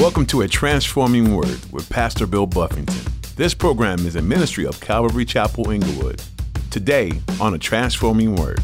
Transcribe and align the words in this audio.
Welcome 0.00 0.24
to 0.28 0.40
A 0.40 0.48
Transforming 0.48 1.36
Word 1.36 1.60
with 1.72 1.86
Pastor 1.90 2.26
Bill 2.26 2.46
Buffington. 2.46 3.12
This 3.36 3.52
program 3.52 4.06
is 4.06 4.16
a 4.16 4.22
ministry 4.22 4.64
of 4.64 4.80
Calvary 4.80 5.26
Chapel 5.26 5.70
Inglewood. 5.70 6.22
Today 6.70 7.12
on 7.38 7.52
A 7.52 7.58
Transforming 7.58 8.34
Word. 8.34 8.60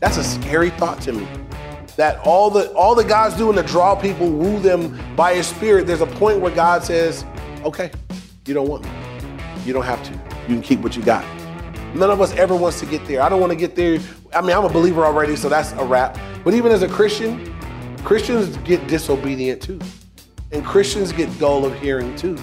That's 0.00 0.16
a 0.16 0.24
scary 0.24 0.70
thought 0.70 1.02
to 1.02 1.12
me. 1.12 1.28
That 1.98 2.20
all 2.24 2.48
the 2.48 2.72
all 2.72 2.94
the 2.94 3.04
God's 3.04 3.36
doing 3.36 3.54
to 3.56 3.62
draw 3.62 3.94
people, 3.94 4.30
woo 4.30 4.58
them 4.60 4.98
by 5.14 5.34
His 5.34 5.46
Spirit. 5.46 5.86
There's 5.86 6.00
a 6.00 6.06
point 6.06 6.40
where 6.40 6.54
God 6.54 6.82
says, 6.82 7.26
"Okay, 7.64 7.90
you 8.46 8.54
don't 8.54 8.66
want 8.66 8.84
me. 8.84 8.90
You 9.66 9.74
don't 9.74 9.84
have 9.84 10.02
to. 10.04 10.12
You 10.48 10.54
can 10.54 10.62
keep 10.62 10.80
what 10.80 10.96
you 10.96 11.02
got." 11.02 11.22
None 11.94 12.08
of 12.08 12.22
us 12.22 12.32
ever 12.36 12.56
wants 12.56 12.80
to 12.80 12.86
get 12.86 13.06
there. 13.06 13.20
I 13.20 13.28
don't 13.28 13.40
want 13.40 13.50
to 13.50 13.56
get 13.56 13.76
there. 13.76 13.98
I 14.34 14.40
mean, 14.40 14.56
I'm 14.56 14.64
a 14.64 14.70
believer 14.70 15.04
already, 15.04 15.36
so 15.36 15.50
that's 15.50 15.72
a 15.72 15.84
wrap. 15.84 16.16
But 16.44 16.54
even 16.54 16.72
as 16.72 16.80
a 16.80 16.88
Christian, 16.88 17.51
Christians 18.04 18.56
get 18.58 18.84
disobedient 18.88 19.62
too. 19.62 19.78
And 20.50 20.64
Christians 20.64 21.12
get 21.12 21.38
dull 21.38 21.64
of 21.64 21.78
hearing 21.80 22.14
too. 22.16 22.36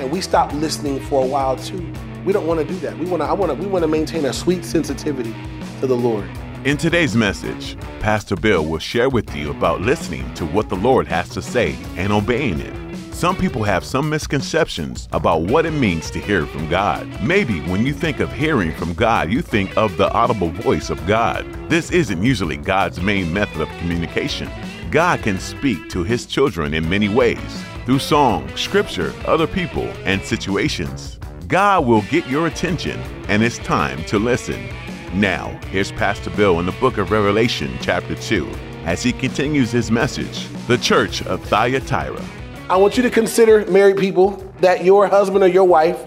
And 0.00 0.10
we 0.10 0.22
stop 0.22 0.52
listening 0.54 0.98
for 0.98 1.22
a 1.22 1.26
while 1.26 1.56
too. 1.56 1.92
We 2.24 2.32
don't 2.32 2.46
want 2.46 2.60
to 2.60 2.66
do 2.66 2.74
that. 2.80 2.98
We 2.98 3.04
want 3.06 3.22
to 3.22 3.26
I 3.26 3.34
want 3.34 3.52
to 3.52 3.54
we 3.54 3.66
want 3.66 3.82
to 3.82 3.88
maintain 3.88 4.24
a 4.24 4.32
sweet 4.32 4.64
sensitivity 4.64 5.34
to 5.80 5.86
the 5.86 5.94
Lord. 5.94 6.28
In 6.64 6.78
today's 6.78 7.14
message, 7.14 7.76
Pastor 8.00 8.34
Bill 8.34 8.64
will 8.64 8.78
share 8.78 9.10
with 9.10 9.36
you 9.36 9.50
about 9.50 9.82
listening 9.82 10.32
to 10.34 10.46
what 10.46 10.70
the 10.70 10.76
Lord 10.76 11.06
has 11.06 11.28
to 11.30 11.42
say 11.42 11.76
and 11.96 12.10
obeying 12.10 12.58
it. 12.60 12.74
Some 13.14 13.36
people 13.36 13.62
have 13.62 13.84
some 13.84 14.08
misconceptions 14.08 15.06
about 15.12 15.42
what 15.42 15.66
it 15.66 15.72
means 15.72 16.10
to 16.12 16.18
hear 16.18 16.46
from 16.46 16.68
God. 16.70 17.06
Maybe 17.22 17.60
when 17.68 17.84
you 17.84 17.92
think 17.92 18.20
of 18.20 18.32
hearing 18.32 18.72
from 18.72 18.94
God, 18.94 19.30
you 19.30 19.42
think 19.42 19.76
of 19.76 19.98
the 19.98 20.10
audible 20.12 20.48
voice 20.48 20.88
of 20.88 21.06
God. 21.06 21.46
This 21.68 21.90
isn't 21.90 22.22
usually 22.22 22.56
God's 22.56 23.00
main 23.00 23.32
method 23.32 23.60
of 23.60 23.68
communication. 23.78 24.50
God 24.94 25.24
can 25.24 25.40
speak 25.40 25.90
to 25.90 26.04
his 26.04 26.24
children 26.24 26.72
in 26.72 26.88
many 26.88 27.08
ways 27.08 27.64
through 27.84 27.98
song, 27.98 28.48
scripture, 28.56 29.12
other 29.26 29.48
people, 29.48 29.88
and 30.04 30.22
situations. 30.22 31.18
God 31.48 31.84
will 31.84 32.02
get 32.02 32.28
your 32.28 32.46
attention, 32.46 33.00
and 33.26 33.42
it's 33.42 33.58
time 33.58 34.04
to 34.04 34.20
listen. 34.20 34.68
Now, 35.12 35.48
here's 35.72 35.90
Pastor 35.90 36.30
Bill 36.30 36.60
in 36.60 36.66
the 36.66 36.72
book 36.78 36.98
of 36.98 37.10
Revelation, 37.10 37.76
chapter 37.80 38.14
2, 38.14 38.48
as 38.84 39.02
he 39.02 39.10
continues 39.10 39.72
his 39.72 39.90
message 39.90 40.46
The 40.68 40.78
Church 40.78 41.26
of 41.26 41.42
Thyatira. 41.46 42.24
I 42.70 42.76
want 42.76 42.96
you 42.96 43.02
to 43.02 43.10
consider, 43.10 43.66
married 43.66 43.96
people, 43.96 44.48
that 44.60 44.84
your 44.84 45.08
husband 45.08 45.42
or 45.42 45.48
your 45.48 45.64
wife 45.64 45.98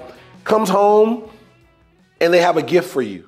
comes 0.45 0.69
home 0.69 1.29
and 2.21 2.33
they 2.33 2.39
have 2.39 2.55
a 2.55 2.63
gift 2.63 2.89
for 2.89 3.01
you. 3.01 3.27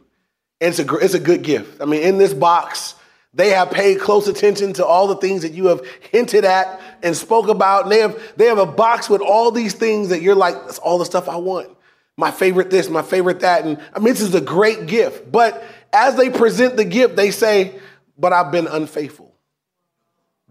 And 0.62 0.70
it's 0.70 0.80
a, 0.80 0.96
it's 1.00 1.16
a 1.16 1.20
good 1.20 1.42
gift. 1.42 1.82
I 1.82 1.86
mean, 1.86 2.02
in 2.02 2.18
this 2.18 2.34
box, 2.34 2.96
they 3.34 3.50
have 3.50 3.70
paid 3.70 4.00
close 4.00 4.28
attention 4.28 4.74
to 4.74 4.86
all 4.86 5.08
the 5.08 5.16
things 5.16 5.44
that 5.44 5.54
you 5.54 5.68
have 5.68 5.86
hinted 6.12 6.46
at 6.46 6.82
and 7.04 7.16
spoke 7.16 7.48
about. 7.48 7.84
And 7.84 7.92
they 7.92 8.00
have, 8.00 8.20
they 8.38 8.46
have 8.46 8.58
a 8.58 8.66
box 8.66 9.10
with 9.10 9.22
all 9.22 9.52
these 9.52 9.74
things 9.74 10.10
that 10.10 10.22
you're 10.22 10.36
like, 10.36 10.56
that's 10.66 10.80
all 10.80 10.98
the 10.98 11.06
stuff 11.06 11.30
I 11.30 11.38
want. 11.38 11.70
My 12.18 12.32
favorite 12.32 12.70
this, 12.70 12.90
my 12.90 13.04
favorite 13.04 13.42
that. 13.42 13.66
And 13.66 13.80
I 13.94 14.00
mean, 14.00 14.14
this 14.14 14.22
is 14.22 14.34
a 14.34 14.42
great 14.42 14.88
gift. 14.88 15.32
But 15.32 15.64
as 15.94 16.16
they 16.16 16.30
present 16.30 16.76
the 16.76 16.86
gift, 16.86 17.16
they 17.16 17.32
say, 17.32 17.80
but 18.18 18.34
I've 18.34 18.52
been 18.52 18.68
unfaithful. 18.68 19.30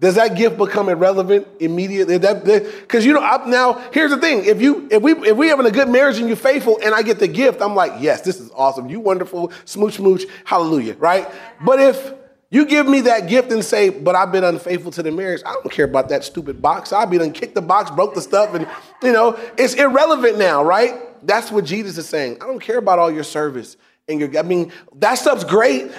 Does 0.00 0.14
that 0.14 0.36
gift 0.36 0.56
become 0.56 0.88
irrelevant 0.88 1.48
immediately? 1.58 2.18
Because 2.18 3.04
you 3.04 3.12
know, 3.12 3.20
I, 3.20 3.44
now 3.48 3.74
here's 3.92 4.12
the 4.12 4.18
thing: 4.18 4.44
if 4.44 4.62
you 4.62 4.86
if 4.92 5.02
we 5.02 5.12
if 5.28 5.36
we 5.36 5.48
having 5.48 5.66
a 5.66 5.72
good 5.72 5.88
marriage 5.88 6.18
and 6.18 6.28
you're 6.28 6.36
faithful, 6.36 6.78
and 6.84 6.94
I 6.94 7.02
get 7.02 7.18
the 7.18 7.26
gift, 7.26 7.60
I'm 7.60 7.74
like, 7.74 7.94
yes, 7.98 8.20
this 8.20 8.38
is 8.38 8.48
awesome. 8.54 8.88
You 8.88 9.00
wonderful, 9.00 9.50
smooch 9.64 9.94
smooch, 9.94 10.24
hallelujah, 10.44 10.94
right? 10.94 11.28
But 11.64 11.80
if 11.80 12.14
you 12.50 12.64
give 12.64 12.86
me 12.86 13.02
that 13.02 13.28
gift 13.28 13.52
and 13.52 13.62
say, 13.62 13.90
but 13.90 14.14
I've 14.14 14.32
been 14.32 14.44
unfaithful 14.44 14.90
to 14.92 15.02
the 15.02 15.10
marriage, 15.12 15.42
I 15.44 15.52
don't 15.52 15.70
care 15.70 15.84
about 15.84 16.08
that 16.08 16.24
stupid 16.24 16.62
box. 16.62 16.92
I'll 16.92 17.06
be 17.06 17.18
done 17.18 17.32
kicked 17.32 17.54
the 17.54 17.62
box, 17.62 17.90
broke 17.90 18.14
the 18.14 18.22
stuff, 18.22 18.54
and 18.54 18.66
you 19.02 19.12
know, 19.12 19.38
it's 19.58 19.74
irrelevant 19.74 20.38
now, 20.38 20.64
right? 20.64 20.94
That's 21.26 21.50
what 21.50 21.64
Jesus 21.64 21.98
is 21.98 22.08
saying. 22.08 22.38
I 22.40 22.46
don't 22.46 22.60
care 22.60 22.78
about 22.78 22.98
all 22.98 23.10
your 23.10 23.24
service 23.24 23.76
and 24.08 24.20
your. 24.20 24.38
I 24.38 24.42
mean, 24.42 24.72
that 24.96 25.16
stuff's 25.16 25.44
great 25.44 25.90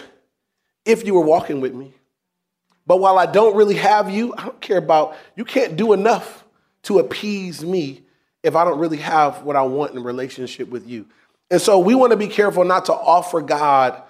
if 0.86 1.06
you 1.06 1.14
were 1.14 1.26
walking 1.26 1.62
with 1.62 1.74
me. 1.74 1.94
But 2.88 3.00
while 3.00 3.20
I 3.20 3.28
don't 3.28 3.56
really 3.56 3.76
have 3.76 4.10
you, 4.10 4.34
I 4.36 4.46
don't 4.46 4.62
care 4.62 4.78
about, 4.78 5.16
you 5.36 5.46
can't 5.46 5.76
do 5.76 5.94
enough 5.94 6.44
to 6.84 6.98
appease 6.98 7.64
me 7.64 8.02
if 8.42 8.56
I 8.56 8.66
don't 8.66 8.80
really 8.80 8.98
have 8.98 9.44
what 9.44 9.56
I 9.56 9.62
want 9.62 9.94
in 9.94 10.02
relationship 10.02 10.70
with 10.70 10.88
you. 10.88 11.06
And 11.52 11.62
so 11.62 11.78
we 11.78 11.94
want 11.94 12.12
to 12.12 12.18
be 12.18 12.28
careful 12.28 12.64
not 12.64 12.86
to 12.86 12.94
offer 12.94 13.42
God 13.42 14.02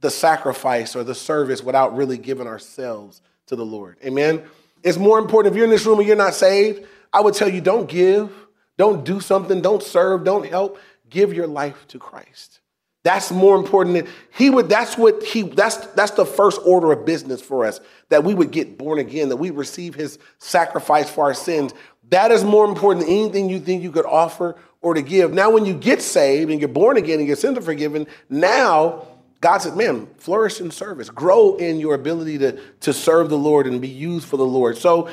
the 0.00 0.10
sacrifice 0.10 0.94
or 0.94 1.04
the 1.04 1.14
service 1.14 1.62
without 1.62 1.96
really 1.96 2.18
giving 2.18 2.46
ourselves 2.46 3.22
to 3.46 3.56
the 3.56 3.64
Lord. 3.64 3.96
Amen. 4.04 4.42
It's 4.82 4.98
more 4.98 5.18
important 5.18 5.52
if 5.52 5.56
you're 5.56 5.64
in 5.64 5.70
this 5.70 5.86
room 5.86 5.98
and 5.98 6.06
you're 6.06 6.16
not 6.16 6.34
saved, 6.34 6.86
I 7.12 7.20
would 7.20 7.34
tell 7.34 7.48
you 7.48 7.60
don't 7.60 7.88
give, 7.88 8.32
don't 8.76 9.04
do 9.04 9.20
something, 9.20 9.60
don't 9.60 9.82
serve, 9.82 10.24
don't 10.24 10.46
help. 10.46 10.78
Give 11.10 11.32
your 11.32 11.46
life 11.46 11.86
to 11.88 11.98
Christ. 11.98 12.60
That's 13.02 13.30
more 13.30 13.56
important 13.56 13.94
than 13.94 14.08
he 14.30 14.50
would. 14.50 14.68
That's 14.68 14.98
what 14.98 15.22
he. 15.22 15.42
That's 15.42 15.76
that's 15.88 16.10
the 16.12 16.26
first 16.26 16.60
order 16.66 16.92
of 16.92 17.06
business 17.06 17.40
for 17.40 17.64
us. 17.64 17.80
That 18.10 18.24
we 18.24 18.34
would 18.34 18.50
get 18.50 18.76
born 18.76 18.98
again. 18.98 19.30
That 19.30 19.36
we 19.36 19.50
receive 19.50 19.94
His 19.94 20.18
sacrifice 20.38 21.08
for 21.08 21.24
our 21.24 21.34
sins. 21.34 21.72
That 22.10 22.30
is 22.32 22.44
more 22.44 22.66
important 22.66 23.06
than 23.06 23.14
anything 23.14 23.48
you 23.48 23.60
think 23.60 23.82
you 23.82 23.92
could 23.92 24.04
offer 24.04 24.56
or 24.80 24.94
to 24.94 25.02
give. 25.02 25.32
Now, 25.32 25.50
when 25.50 25.64
you 25.64 25.74
get 25.74 26.02
saved 26.02 26.50
and 26.50 26.60
you're 26.60 26.68
born 26.68 26.96
again 26.96 27.18
and 27.18 27.26
your 27.26 27.36
sins 27.36 27.56
are 27.56 27.62
forgiven, 27.62 28.06
now 28.28 29.06
God 29.40 29.58
said, 29.58 29.76
"Man, 29.76 30.08
flourish 30.18 30.60
in 30.60 30.70
service. 30.70 31.10
Grow 31.10 31.56
in 31.56 31.78
your 31.80 31.94
ability 31.94 32.38
to 32.38 32.58
to 32.80 32.92
serve 32.92 33.28
the 33.28 33.38
Lord 33.38 33.66
and 33.66 33.80
be 33.80 33.88
used 33.88 34.26
for 34.26 34.36
the 34.36 34.46
Lord." 34.46 34.78
So, 34.78 35.08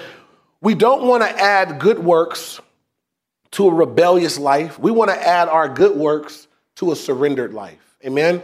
we 0.61 0.73
don't 0.73 1.03
want 1.03 1.23
to 1.23 1.29
add 1.29 1.79
good 1.79 1.99
works 1.99 2.59
to 3.51 3.67
a 3.67 3.73
rebellious 3.73 4.37
life. 4.37 4.77
We 4.79 4.91
want 4.91 5.11
to 5.11 5.27
add 5.27 5.47
our 5.47 5.69
good 5.69 5.95
works 5.95 6.47
to 6.75 6.91
a 6.91 6.95
surrendered 6.95 7.53
life. 7.53 7.95
Amen. 8.03 8.41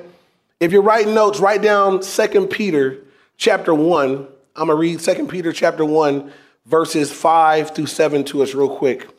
If 0.60 0.72
you're 0.72 0.84
writing 0.84 1.14
notes, 1.14 1.40
write 1.40 1.62
down 1.62 2.02
2 2.02 2.48
Peter 2.48 3.00
chapter 3.38 3.74
1. 3.74 4.28
I'm 4.56 4.68
going 4.68 4.70
to 4.70 4.76
read 4.76 5.00
2 5.00 5.28
Peter 5.28 5.52
chapter 5.52 5.84
1, 5.84 6.32
verses 6.66 7.12
5 7.12 7.76
through 7.76 7.88
7 7.88 8.24
to 8.26 8.44
us 8.44 8.54
real 8.54 8.70
quick. 8.70 9.10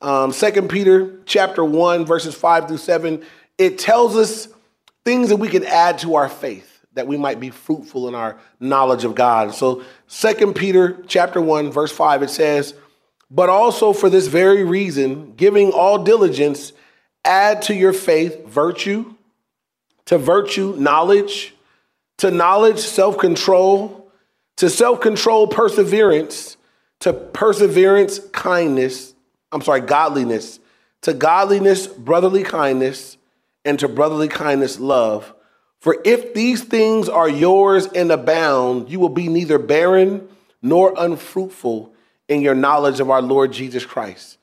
Um, 0.00 0.32
2 0.32 0.62
Peter 0.68 1.18
chapter 1.26 1.64
1, 1.64 2.06
verses 2.06 2.34
5 2.34 2.68
through 2.68 2.78
7, 2.78 3.24
it 3.58 3.78
tells 3.78 4.16
us 4.16 4.48
things 5.04 5.28
that 5.28 5.36
we 5.36 5.48
can 5.48 5.64
add 5.64 5.98
to 6.00 6.14
our 6.16 6.28
faith 6.28 6.68
that 6.94 7.06
we 7.06 7.16
might 7.16 7.40
be 7.40 7.50
fruitful 7.50 8.08
in 8.08 8.14
our 8.14 8.38
knowledge 8.60 9.04
of 9.04 9.14
God. 9.14 9.54
So 9.54 9.82
2 10.08 10.52
Peter 10.52 11.02
chapter 11.06 11.40
1, 11.40 11.70
verse 11.70 11.92
5, 11.92 12.22
it 12.22 12.30
says, 12.30 12.74
But 13.30 13.48
also 13.48 13.92
for 13.92 14.10
this 14.10 14.26
very 14.26 14.62
reason, 14.62 15.34
giving 15.34 15.72
all 15.72 16.04
diligence, 16.04 16.72
Add 17.24 17.62
to 17.62 17.74
your 17.74 17.92
faith 17.92 18.46
virtue, 18.46 19.14
to 20.06 20.18
virtue, 20.18 20.74
knowledge, 20.76 21.54
to 22.18 22.30
knowledge, 22.30 22.80
self 22.80 23.16
control, 23.18 24.10
to 24.56 24.68
self 24.68 25.00
control, 25.00 25.46
perseverance, 25.46 26.56
to 27.00 27.12
perseverance, 27.12 28.18
kindness. 28.32 29.14
I'm 29.52 29.62
sorry, 29.62 29.82
godliness, 29.82 30.58
to 31.02 31.14
godliness, 31.14 31.86
brotherly 31.86 32.42
kindness, 32.42 33.18
and 33.64 33.78
to 33.78 33.88
brotherly 33.88 34.28
kindness, 34.28 34.78
love. 34.78 35.32
For 35.80 35.96
if 36.04 36.34
these 36.34 36.62
things 36.62 37.08
are 37.08 37.28
yours 37.28 37.86
and 37.86 38.10
abound, 38.12 38.88
you 38.88 39.00
will 39.00 39.08
be 39.08 39.28
neither 39.28 39.58
barren 39.58 40.28
nor 40.62 40.94
unfruitful 40.96 41.92
in 42.28 42.40
your 42.40 42.54
knowledge 42.54 43.00
of 43.00 43.10
our 43.10 43.20
Lord 43.20 43.52
Jesus 43.52 43.84
Christ. 43.84 44.38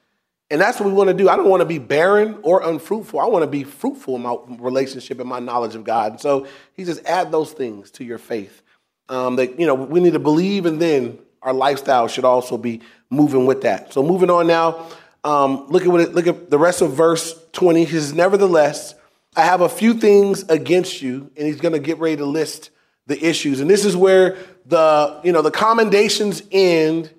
And 0.52 0.60
that's 0.60 0.80
what 0.80 0.88
we 0.88 0.94
want 0.94 1.10
to 1.10 1.14
do. 1.14 1.30
I 1.30 1.36
don't 1.36 1.48
want 1.48 1.62
to 1.62 1.66
be 1.66 1.78
barren 1.78 2.40
or 2.42 2.68
unfruitful. 2.68 3.20
I 3.20 3.28
want 3.28 3.44
to 3.44 3.48
be 3.48 3.64
fruitful 3.64 4.16
in 4.16 4.24
my 4.24 4.36
relationship 4.58 5.20
and 5.20 5.30
my 5.30 5.40
knowledge 5.40 5.76
of 5.76 5.84
God. 5.84 6.14
And 6.14 6.22
so 6.22 6.48
he 6.74 6.86
says, 6.86 7.02
add 7.06 7.32
those 7.32 7.52
things 7.52 7.92
to 7.92 8.04
your 8.04 8.18
faith. 8.18 8.62
Um, 9.10 9.38
that 9.38 9.60
you 9.60 9.66
know, 9.66 9.76
we 9.76 10.00
need 10.00 10.14
to 10.14 10.20
believe, 10.20 10.66
and 10.68 10.80
then 10.80 11.18
our 11.42 11.54
lifestyle 11.54 12.08
should 12.08 12.26
also 12.26 12.58
be 12.58 12.82
moving 13.10 13.46
with 13.46 13.62
that. 13.62 13.92
So 13.94 14.04
moving 14.04 14.30
on 14.30 14.46
now, 14.46 14.88
um, 15.24 15.68
look 15.68 15.84
at 15.84 15.90
what 15.90 16.02
it, 16.02 16.14
look 16.14 16.28
at 16.28 16.50
the 16.50 16.60
rest 16.60 16.82
of 16.82 16.94
verse 16.94 17.36
20. 17.54 17.86
He 17.86 17.92
says, 17.92 18.14
Nevertheless, 18.14 18.94
I 19.40 19.46
have 19.46 19.62
a 19.62 19.70
few 19.70 19.94
things 19.94 20.44
against 20.50 21.02
you, 21.02 21.32
and 21.38 21.48
he's 21.48 21.62
going 21.62 21.74
to 21.74 21.80
get 21.80 21.98
ready 21.98 22.18
to 22.18 22.26
list 22.26 22.72
the 23.08 23.18
issues. 23.26 23.62
And 23.62 23.70
this 23.70 23.86
is 23.86 23.96
where 23.96 24.38
the 24.66 25.22
you 25.24 25.32
know 25.32 25.42
the 25.42 25.52
commendations 25.52 26.44
end 26.52 27.10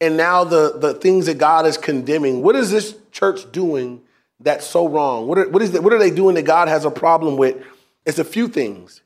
and 0.00 0.16
now 0.16 0.44
the, 0.44 0.78
the 0.78 0.94
things 0.94 1.26
that 1.26 1.38
God 1.38 1.66
is 1.66 1.76
condemning. 1.76 2.42
What 2.42 2.54
is 2.54 2.70
this 2.70 2.96
church 3.12 3.50
doing 3.50 4.02
that's 4.40 4.66
so 4.66 4.88
wrong? 4.88 5.26
What 5.26 5.38
are, 5.38 5.48
what, 5.48 5.62
is 5.62 5.72
the, 5.72 5.82
what 5.82 5.92
are 5.92 5.98
they 5.98 6.10
doing 6.10 6.34
that 6.36 6.42
God 6.42 6.68
has 6.68 6.84
a 6.84 6.90
problem 6.90 7.36
with? 7.36 7.62
It's 8.06 8.18
a 8.18 8.24
few 8.24 8.48
things. 8.48 9.02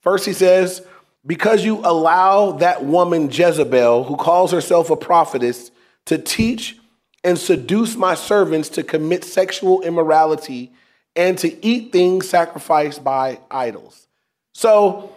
First, 0.00 0.24
he 0.24 0.32
says, 0.32 0.82
because 1.26 1.64
you 1.64 1.80
allow 1.84 2.52
that 2.52 2.84
woman 2.84 3.30
Jezebel, 3.30 4.04
who 4.04 4.16
calls 4.16 4.52
herself 4.52 4.88
a 4.88 4.96
prophetess, 4.96 5.70
to 6.06 6.16
teach 6.16 6.78
and 7.22 7.38
seduce 7.38 7.96
my 7.96 8.14
servants 8.14 8.70
to 8.70 8.82
commit 8.82 9.24
sexual 9.24 9.82
immorality 9.82 10.72
and 11.16 11.36
to 11.38 11.66
eat 11.66 11.92
things 11.92 12.28
sacrificed 12.28 13.02
by 13.02 13.38
idols. 13.50 14.06
So 14.54 15.14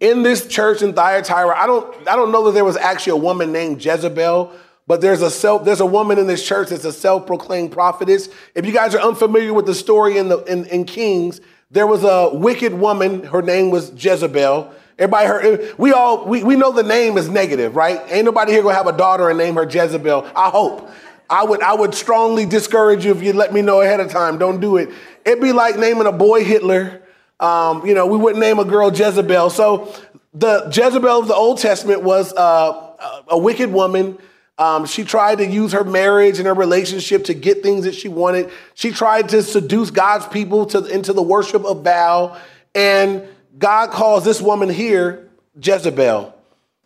in 0.00 0.22
this 0.22 0.46
church 0.46 0.82
in 0.82 0.92
Thyatira, 0.92 1.56
I 1.56 1.66
don't, 1.66 2.08
I 2.08 2.16
don't 2.16 2.30
know 2.32 2.44
that 2.46 2.52
there 2.52 2.64
was 2.64 2.76
actually 2.76 3.12
a 3.18 3.22
woman 3.22 3.52
named 3.52 3.84
Jezebel, 3.84 4.52
but 4.86 5.00
there's 5.00 5.22
a 5.22 5.30
self, 5.30 5.64
there's 5.64 5.80
a 5.80 5.86
woman 5.86 6.18
in 6.18 6.26
this 6.26 6.46
church 6.46 6.70
that's 6.70 6.84
a 6.84 6.92
self-proclaimed 6.92 7.72
prophetess. 7.72 8.28
If 8.54 8.64
you 8.64 8.72
guys 8.72 8.94
are 8.94 9.00
unfamiliar 9.00 9.52
with 9.52 9.66
the 9.66 9.74
story 9.74 10.18
in 10.18 10.28
the 10.28 10.38
in, 10.44 10.64
in 10.66 10.84
Kings, 10.84 11.40
there 11.70 11.86
was 11.86 12.04
a 12.04 12.30
wicked 12.32 12.72
woman. 12.72 13.22
Her 13.24 13.42
name 13.42 13.70
was 13.70 13.92
Jezebel. 13.92 14.72
Everybody 14.98 15.26
heard, 15.26 15.78
we 15.78 15.92
all, 15.92 16.26
we, 16.26 16.42
we 16.42 16.56
know 16.56 16.72
the 16.72 16.82
name 16.82 17.18
is 17.18 17.28
negative, 17.28 17.76
right? 17.76 18.00
Ain't 18.08 18.24
nobody 18.24 18.52
here 18.52 18.62
gonna 18.62 18.74
have 18.74 18.86
a 18.86 18.96
daughter 18.96 19.28
and 19.28 19.38
name 19.38 19.54
her 19.54 19.68
Jezebel. 19.68 20.30
I 20.34 20.48
hope. 20.48 20.90
I 21.30 21.44
would, 21.44 21.62
I 21.62 21.74
would 21.74 21.94
strongly 21.94 22.46
discourage 22.46 23.04
you 23.04 23.12
if 23.12 23.22
you 23.22 23.32
let 23.32 23.52
me 23.52 23.62
know 23.62 23.80
ahead 23.80 24.00
of 24.00 24.10
time. 24.10 24.38
Don't 24.38 24.60
do 24.60 24.76
it. 24.76 24.90
It'd 25.24 25.42
be 25.42 25.52
like 25.52 25.76
naming 25.76 26.06
a 26.06 26.12
boy 26.12 26.44
Hitler. 26.44 27.02
Um, 27.40 27.86
you 27.86 27.94
know, 27.94 28.06
we 28.06 28.16
wouldn't 28.16 28.40
name 28.40 28.58
a 28.58 28.64
girl 28.64 28.90
Jezebel. 28.90 29.50
So 29.50 29.94
the 30.34 30.70
Jezebel 30.72 31.20
of 31.20 31.28
the 31.28 31.34
Old 31.34 31.58
Testament 31.58 32.02
was 32.02 32.32
uh, 32.32 33.22
a 33.28 33.38
wicked 33.38 33.72
woman 33.72 34.18
um, 34.58 34.86
she 34.86 35.04
tried 35.04 35.38
to 35.38 35.46
use 35.46 35.72
her 35.72 35.84
marriage 35.84 36.38
and 36.38 36.46
her 36.46 36.54
relationship 36.54 37.24
to 37.24 37.34
get 37.34 37.62
things 37.62 37.84
that 37.84 37.94
she 37.94 38.08
wanted. 38.08 38.50
She 38.74 38.90
tried 38.90 39.28
to 39.28 39.42
seduce 39.42 39.90
God's 39.90 40.26
people 40.26 40.66
to, 40.66 40.84
into 40.84 41.12
the 41.12 41.22
worship 41.22 41.64
of 41.64 41.84
Baal. 41.84 42.36
And 42.74 43.22
God 43.56 43.90
calls 43.90 44.24
this 44.24 44.42
woman 44.42 44.68
here 44.68 45.28
Jezebel. 45.62 46.34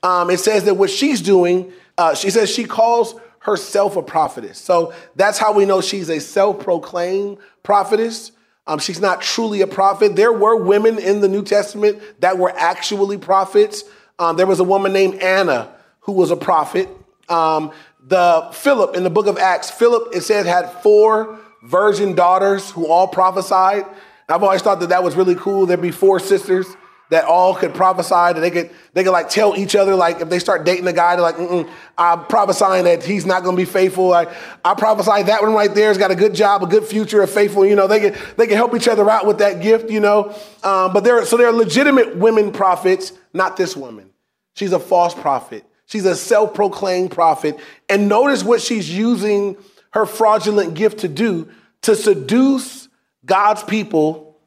Um, 0.03 0.31
it 0.31 0.39
says 0.39 0.65
that 0.65 0.75
what 0.75 0.91
she's 0.91 1.23
doing, 1.23 1.73
uh, 1.97 2.15
she 2.15 2.29
says 2.29 2.51
she 2.51 2.65
calls 2.65 3.15
herself 3.43 3.97
a 3.97 4.03
prophetess. 4.03 4.59
So 4.59 4.95
that's 5.17 5.39
how 5.39 5.53
we 5.53 5.65
know 5.65 5.81
she's 5.81 6.09
a 6.09 6.21
self 6.21 6.61
proclaimed 6.61 7.39
prophetess. 7.63 8.33
Um, 8.67 8.79
she's 8.79 9.01
not 9.01 9.21
truly 9.21 9.61
a 9.61 9.67
prophet. 9.67 10.15
There 10.15 10.33
were 10.33 10.57
women 10.57 10.99
in 10.99 11.21
the 11.21 11.29
New 11.29 11.43
Testament 11.43 12.01
that 12.21 12.39
were 12.39 12.53
actually 12.57 13.19
prophets. 13.19 13.83
Um, 14.19 14.37
there 14.37 14.47
was 14.47 14.61
a 14.61 14.65
woman 14.65 14.93
named 14.93 15.17
Anna 15.17 15.75
who 16.01 16.13
was 16.13 16.31
a 16.31 16.37
prophet. 16.37 16.89
Um, 17.29 17.73
the 18.07 18.49
Philip 18.53 18.97
in 18.97 19.03
the 19.03 19.11
book 19.11 19.27
of 19.27 19.39
Acts, 19.39 19.71
Philip, 19.71 20.15
it 20.15 20.23
said, 20.23 20.47
had 20.47 20.71
four 20.83 21.39
virgin 21.65 22.15
daughters 22.15 22.71
who 22.71 22.87
all 22.87 23.09
prophesied. 23.09 23.85
I've 24.29 24.43
always 24.43 24.63
thought 24.63 24.81
that 24.81 24.91
that 24.91 25.03
was 25.03 25.17
really 25.17 25.35
cool. 25.35 25.67
There'd 25.67 25.83
be 25.83 25.91
four 25.91 26.21
sisters 26.21 26.67
that 27.13 27.25
all 27.25 27.55
could 27.55 27.75
prophesy, 27.75 28.11
that 28.11 28.41
they 28.41 28.51
could 28.51 28.71
they 28.95 29.05
could 29.05 29.13
like 29.13 29.29
tell 29.29 29.57
each 29.57 29.77
other 29.77 29.95
like 29.95 30.21
if 30.21 30.29
they 30.29 30.39
start 30.39 30.65
dating 30.65 30.87
a 30.87 30.93
guy, 30.93 31.15
they're 31.15 31.23
like, 31.23 31.69
I'm 31.99 32.27
prophesying 32.27 32.85
that 32.85 33.05
he's 33.05 33.27
not 33.27 33.43
going 33.43 33.55
to 33.55 33.61
be 33.61 33.71
faithful. 33.71 34.09
Like 34.09 34.31
I 34.65 34.75
prophesy 34.75 35.25
that 35.25 35.43
one 35.43 35.53
right 35.53 35.73
there 35.75 35.89
has 35.89 35.99
got 35.99 36.11
a 36.11 36.17
good 36.17 36.35
job, 36.35 36.63
a 36.63 36.67
good 36.67 36.85
future, 36.85 37.23
a 37.23 37.27
faithful. 37.27 37.67
You 37.67 37.77
know, 37.77 37.87
they 37.87 38.01
can 38.01 38.19
they 38.37 38.47
can 38.47 38.57
help 38.57 38.75
each 38.75 38.89
other 38.89 39.09
out 39.09 39.27
with 39.27 39.39
that 39.39 39.63
gift. 39.63 39.91
You 39.91 40.01
know, 40.01 40.35
um, 40.63 40.93
but 40.93 41.05
there 41.05 41.25
so 41.25 41.37
there 41.37 41.49
are 41.49 41.53
legitimate 41.53 42.17
women 42.17 42.51
prophets, 42.51 43.13
not 43.33 43.57
this 43.57 43.77
woman. 43.77 44.11
She's 44.55 44.73
a 44.73 44.81
false 44.81 45.15
prophet. 45.15 45.65
She's 45.87 46.07
a 46.07 46.17
self 46.17 46.55
proclaimed 46.55 47.11
prophet. 47.11 47.59
And 47.89 48.09
notice 48.09 48.43
what 48.43 48.63
she's 48.63 48.91
using 48.91 49.57
her 49.91 50.07
fraudulent 50.07 50.75
gift 50.75 51.01
to 51.01 51.09
do 51.09 51.51
to 51.83 51.95
seduce 51.95 52.89
God's 53.25 53.63
people 53.63 54.39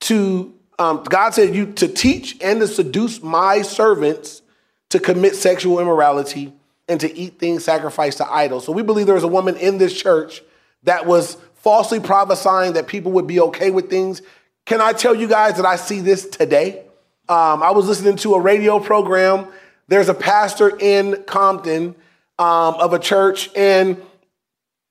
to, 0.00 0.54
um, 0.78 1.04
God 1.04 1.34
said, 1.34 1.54
you 1.54 1.72
to 1.74 1.88
teach 1.88 2.36
and 2.42 2.60
to 2.60 2.68
seduce 2.68 3.22
my 3.22 3.62
servants 3.62 4.42
to 4.90 4.98
commit 4.98 5.34
sexual 5.34 5.80
immorality 5.80 6.52
and 6.88 7.00
to 7.00 7.16
eat 7.16 7.38
things 7.38 7.64
sacrificed 7.64 8.18
to 8.18 8.30
idols. 8.30 8.64
So 8.64 8.72
we 8.72 8.82
believe 8.82 9.06
there 9.06 9.14
was 9.14 9.24
a 9.24 9.28
woman 9.28 9.56
in 9.56 9.78
this 9.78 9.98
church 10.00 10.42
that 10.84 11.06
was 11.06 11.36
falsely 11.54 11.98
prophesying 11.98 12.74
that 12.74 12.86
people 12.86 13.12
would 13.12 13.26
be 13.26 13.40
okay 13.40 13.70
with 13.70 13.90
things. 13.90 14.22
Can 14.66 14.80
I 14.80 14.92
tell 14.92 15.14
you 15.14 15.26
guys 15.26 15.56
that 15.56 15.66
I 15.66 15.76
see 15.76 16.00
this 16.00 16.28
today? 16.28 16.84
Um, 17.28 17.62
I 17.62 17.72
was 17.72 17.88
listening 17.88 18.16
to 18.16 18.34
a 18.34 18.40
radio 18.40 18.78
program 18.78 19.48
there's 19.88 20.08
a 20.08 20.14
pastor 20.14 20.76
in 20.76 21.22
Compton 21.24 21.94
um, 22.38 22.74
of 22.74 22.92
a 22.92 22.98
church, 22.98 23.50
and 23.54 24.02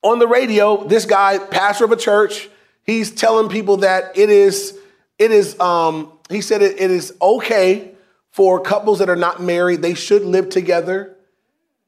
on 0.02 0.20
the 0.20 0.28
radio, 0.28 0.86
this 0.88 1.06
guy, 1.06 1.38
pastor 1.38 1.86
of 1.86 1.92
a 1.92 1.98
church, 1.98 2.50
he's 2.84 3.12
telling 3.12 3.50
people 3.50 3.78
that 3.78 4.18
it 4.18 4.30
is, 4.30 4.78
it 5.18 5.32
is, 5.32 5.60
um, 5.60 6.12
he 6.30 6.42
said 6.42 6.62
it, 6.62 6.80
it 6.80 6.92
is 6.92 7.14
okay 7.22 7.92
for 8.32 8.60
couples 8.60 9.00
that 9.00 9.10
are 9.10 9.16
not 9.16 9.42
married, 9.42 9.82
they 9.82 9.94
should 9.94 10.24
live 10.24 10.50
together 10.50 11.16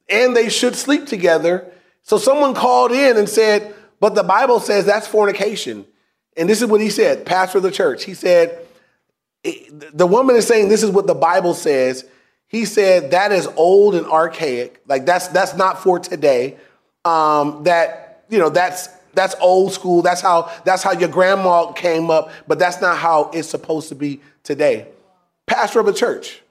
and 0.09 0.35
they 0.35 0.47
should 0.47 0.75
sleep 0.75 1.06
together. 1.06 1.69
So 2.03 2.18
someone 2.18 2.53
called 2.53 2.91
in 2.91 3.18
and 3.18 3.27
said, 3.27 3.75
but 4.00 4.15
the 4.15 4.24
Bible 4.24 4.59
says 4.59 4.85
that's 4.85 5.07
fornication. 5.07 5.85
And 6.38 6.47
this 6.47 6.62
is 6.62 6.68
what 6.69 6.79
he 6.79 6.89
said, 6.89 7.25
pastor 7.25 7.57
of 7.57 7.63
the 7.63 7.71
church. 7.71 8.06
He 8.06 8.13
said, 8.13 8.65
the 9.44 10.07
woman 10.07 10.35
is 10.35 10.47
saying 10.47 10.69
this 10.69 10.83
is 10.83 10.91
what 10.91 11.07
the 11.07 11.15
Bible 11.15 11.53
says. 11.53 12.06
He 12.47 12.65
said 12.65 13.12
that 13.12 13.31
is 13.31 13.47
old 13.56 13.95
and 13.95 14.06
archaic. 14.06 14.81
Like 14.88 15.06
that's 15.06 15.27
that's 15.30 15.56
not 15.56 15.81
for 15.81 16.00
today. 16.00 16.57
Um, 17.06 17.63
that 17.63 18.25
you 18.30 18.39
know 18.39 18.50
that's 18.50 18.89
that's 19.17 19.35
old 19.41 19.73
school. 19.73 20.01
That's 20.01 20.21
how 20.21 20.51
that's 20.63 20.83
how 20.83 20.93
your 20.93 21.09
grandma 21.09 21.71
came 21.71 22.09
up, 22.09 22.31
but 22.47 22.59
that's 22.59 22.79
not 22.79 22.97
how 22.97 23.31
it's 23.33 23.49
supposed 23.49 23.89
to 23.89 23.95
be 23.95 24.21
today. 24.43 24.87
Pastor 25.45 25.79
of 25.79 25.87
a 25.87 25.93
church. 25.93 26.41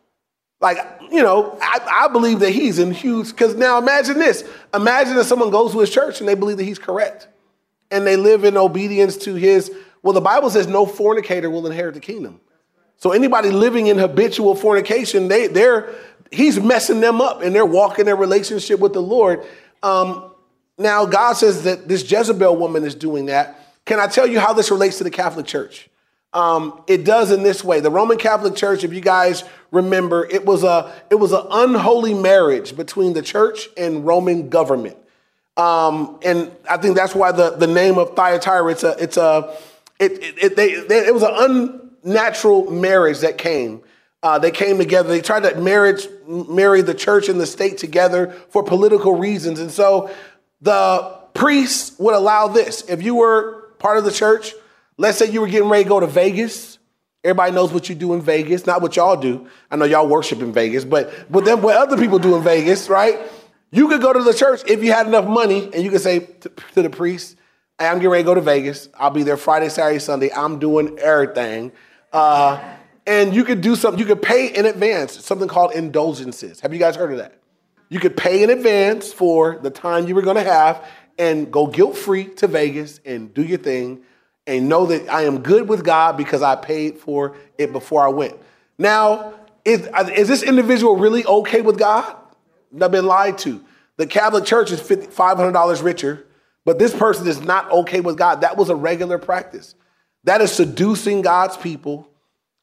Like, 0.60 0.78
you 1.12 1.22
know, 1.22 1.58
I, 1.60 2.06
I 2.06 2.08
believe 2.08 2.40
that 2.40 2.50
he's 2.50 2.78
in 2.78 2.90
huge, 2.90 3.30
because 3.30 3.54
now 3.54 3.78
imagine 3.78 4.18
this. 4.18 4.42
Imagine 4.72 5.14
that 5.16 5.24
someone 5.24 5.50
goes 5.50 5.72
to 5.72 5.80
his 5.80 5.90
church 5.90 6.20
and 6.20 6.28
they 6.28 6.34
believe 6.34 6.56
that 6.56 6.64
he's 6.64 6.78
correct. 6.78 7.28
And 7.90 8.06
they 8.06 8.16
live 8.16 8.44
in 8.44 8.56
obedience 8.56 9.19
to 9.19 9.34
his, 9.34 9.70
well, 10.02 10.14
the 10.14 10.22
Bible 10.22 10.48
says 10.48 10.66
no 10.66 10.86
fornicator 10.86 11.50
will 11.50 11.66
inherit 11.66 11.94
the 11.94 12.00
kingdom. 12.00 12.40
So 12.96 13.12
anybody 13.12 13.50
living 13.50 13.88
in 13.88 13.98
habitual 13.98 14.54
fornication, 14.54 15.28
they 15.28 15.46
they're 15.46 15.94
he's 16.32 16.58
messing 16.58 17.00
them 17.00 17.20
up 17.20 17.42
and 17.42 17.54
they're 17.54 17.66
walking 17.66 18.06
their 18.06 18.16
relationship 18.16 18.80
with 18.80 18.94
the 18.94 19.02
Lord. 19.02 19.44
Um, 19.82 20.32
now 20.78 21.06
God 21.06 21.34
says 21.34 21.64
that 21.64 21.88
this 21.88 22.11
Jezebel 22.11 22.56
woman 22.56 22.84
is 22.84 22.94
doing 22.94 23.26
that. 23.26 23.61
Can 23.84 24.00
I 24.00 24.06
tell 24.06 24.26
you 24.26 24.40
how 24.40 24.52
this 24.52 24.70
relates 24.70 24.99
to 24.99 25.05
the 25.05 25.11
Catholic 25.11 25.46
Church? 25.46 25.88
Um, 26.32 26.82
it 26.87 27.05
does 27.05 27.31
in 27.31 27.43
this 27.43 27.64
way. 27.64 27.81
The 27.81 27.90
Roman 27.90 28.19
Catholic 28.19 28.56
Church, 28.56 28.84
if 28.84 28.93
you 28.93 29.00
guys 29.00 29.44
remember, 29.70 30.26
it 30.26 30.44
was 30.44 30.64
a 30.64 30.93
it 31.11 31.14
was 31.14 31.32
an 31.32 31.46
unholy 31.50 32.14
marriage 32.14 32.76
between 32.76 33.14
the 33.14 33.23
church 33.23 33.69
and 33.76 34.05
Roman 34.05 34.49
government. 34.49 34.96
Um, 35.56 36.19
and 36.23 36.50
I 36.69 36.76
think 36.76 36.96
that's 36.96 37.14
why 37.14 37.32
the, 37.32 37.50
the 37.50 37.67
name 37.67 37.96
of 37.96 38.14
Thyatira, 38.14 38.70
it's 38.70 38.84
a, 38.84 39.02
it's 39.02 39.17
a, 39.17 39.56
it, 39.99 40.12
it, 40.12 40.34
it, 40.43 40.56
they, 40.56 40.75
they, 40.75 41.06
it 41.06 41.14
was 41.14 41.22
an 41.22 41.90
unnatural 42.05 42.70
marriage 42.70 43.20
that 43.20 43.38
came. 43.38 43.81
Uh, 44.22 44.38
they 44.38 44.50
came 44.50 44.76
together. 44.76 45.08
They 45.08 45.22
tried 45.22 45.44
to 45.44 45.55
marriage, 45.58 46.08
marry 46.26 46.82
the 46.82 46.94
church 46.94 47.29
and 47.29 47.40
the 47.40 47.46
state 47.46 47.79
together 47.79 48.34
for 48.50 48.62
political 48.62 49.14
reasons. 49.14 49.61
And 49.61 49.70
so 49.70 50.11
the 50.61 51.19
priests 51.34 51.98
would 51.98 52.15
allow 52.15 52.48
this. 52.48 52.82
If 52.89 53.03
you 53.03 53.15
were 53.15 53.70
part 53.79 53.98
of 53.98 54.05
the 54.05 54.10
church, 54.10 54.53
let's 54.96 55.19
say 55.19 55.31
you 55.31 55.41
were 55.41 55.46
getting 55.46 55.69
ready 55.69 55.84
to 55.84 55.89
go 55.89 56.01
to 56.01 56.06
Vegas. 56.06 56.79
Everybody 57.25 57.53
knows 57.53 57.72
what 57.72 57.89
you 57.89 57.94
do 57.94 58.15
in 58.15 58.22
Vegas, 58.22 58.67
not 58.67 58.82
what 58.82 58.94
y'all 58.96 59.17
do. 59.17 59.48
I 59.70 59.77
know 59.77 59.84
y'all 59.84 60.06
worship 60.06 60.41
in 60.41 60.53
Vegas, 60.53 60.84
but 60.84 61.13
but 61.31 61.44
then 61.44 61.60
what 61.60 61.77
other 61.77 61.96
people 61.96 62.19
do 62.19 62.36
in 62.36 62.43
Vegas, 62.43 62.89
right? 62.89 63.19
You 63.72 63.89
could 63.89 64.01
go 64.01 64.13
to 64.13 64.22
the 64.22 64.32
church 64.32 64.63
if 64.69 64.82
you 64.84 64.93
had 64.93 65.08
enough 65.08 65.27
money, 65.27 65.69
and 65.75 65.82
you 65.82 65.91
could 65.91 66.01
say 66.01 66.20
to, 66.20 66.53
to 66.75 66.82
the 66.82 66.91
priest, 66.91 67.36
hey, 67.81 67.89
"I'm 67.89 67.96
getting 67.96 68.10
ready 68.10 68.22
to 68.22 68.27
go 68.27 68.34
to 68.36 68.41
Vegas. 68.41 68.89
I'll 68.94 69.10
be 69.10 69.25
there 69.25 69.36
Friday, 69.36 69.69
Saturday, 69.69 69.98
Sunday. 69.98 70.31
I'm 70.32 70.60
doing 70.60 70.98
everything." 71.01 71.72
Uh, 72.13 72.63
and 73.06 73.34
you 73.34 73.44
could 73.44 73.60
do 73.60 73.77
something, 73.77 74.01
you 74.01 74.06
could 74.06 74.22
pay 74.22 74.48
in 74.48 74.67
advance, 74.67 75.25
something 75.25 75.48
called 75.48 75.72
indulgences. 75.72 76.60
Have 76.60 76.72
you 76.72 76.79
guys 76.79 76.96
heard 76.96 77.13
of 77.13 77.19
that? 77.19 77.41
You 77.88 78.00
could 78.00 78.16
pay 78.16 78.43
in 78.43 78.50
advance 78.50 79.12
for 79.12 79.58
the 79.58 79.70
time 79.70 80.08
you 80.08 80.14
were 80.14 80.22
gonna 80.22 80.43
have 80.43 80.84
and 81.19 81.50
go 81.50 81.66
guilt 81.66 81.96
free 81.96 82.24
to 82.24 82.46
Vegas 82.46 83.00
and 83.05 83.32
do 83.32 83.43
your 83.43 83.58
thing 83.58 84.02
and 84.46 84.69
know 84.69 84.86
that 84.86 85.08
I 85.08 85.22
am 85.22 85.43
good 85.43 85.69
with 85.69 85.84
God 85.84 86.16
because 86.16 86.43
I 86.43 86.56
paid 86.56 86.98
for 86.98 87.36
it 87.58 87.72
before 87.72 88.05
I 88.05 88.08
went. 88.08 88.36
Now, 88.78 89.34
is, 89.64 89.88
is 90.14 90.28
this 90.28 90.43
individual 90.43 90.96
really 90.96 91.24
okay 91.24 91.60
with 91.60 91.78
God? 91.78 92.16
I've 92.81 92.90
been 92.90 93.06
lied 93.06 93.38
to. 93.38 93.64
The 93.96 94.06
Catholic 94.06 94.44
Church 94.44 94.70
is 94.70 94.81
$500 94.81 95.82
richer, 95.82 96.26
but 96.64 96.78
this 96.78 96.94
person 96.94 97.26
is 97.26 97.40
not 97.40 97.70
okay 97.70 98.00
with 98.00 98.16
God. 98.16 98.43
That 98.43 98.56
was 98.56 98.69
a 98.69 98.76
regular 98.76 99.19
practice. 99.19 99.74
That 100.24 100.40
is 100.40 100.52
seducing 100.52 101.22
God's 101.22 101.56
people. 101.56 102.08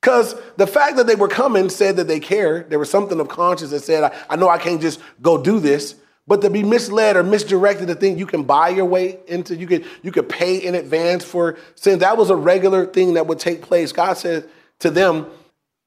Because 0.03 0.35
the 0.57 0.67
fact 0.67 0.97
that 0.97 1.07
they 1.07 1.15
were 1.15 1.29
coming 1.29 1.69
said 1.69 1.95
that 1.95 2.09
they 2.09 2.19
cared. 2.19 2.69
There 2.69 2.77
was 2.77 2.89
something 2.89 3.21
of 3.21 3.29
conscience 3.29 3.71
that 3.71 3.83
said, 3.83 4.03
I, 4.03 4.13
I 4.31 4.35
know 4.35 4.49
I 4.49 4.57
can't 4.57 4.81
just 4.81 4.99
go 5.21 5.41
do 5.41 5.61
this. 5.61 5.95
But 6.27 6.41
to 6.41 6.49
be 6.49 6.61
misled 6.61 7.15
or 7.15 7.23
misdirected 7.23 7.87
to 7.87 7.95
think 7.95 8.19
you 8.19 8.25
can 8.25 8.43
buy 8.43 8.67
your 8.67 8.83
way 8.83 9.19
into, 9.27 9.55
you 9.55 9.65
could, 9.65 9.85
you 10.01 10.11
could 10.11 10.27
pay 10.27 10.57
in 10.57 10.75
advance 10.75 11.23
for 11.23 11.57
sin, 11.75 11.99
that 11.99 12.17
was 12.17 12.29
a 12.29 12.35
regular 12.35 12.85
thing 12.85 13.13
that 13.13 13.27
would 13.27 13.39
take 13.39 13.61
place. 13.61 13.93
God 13.93 14.17
said 14.17 14.49
to 14.79 14.91
them, 14.91 15.27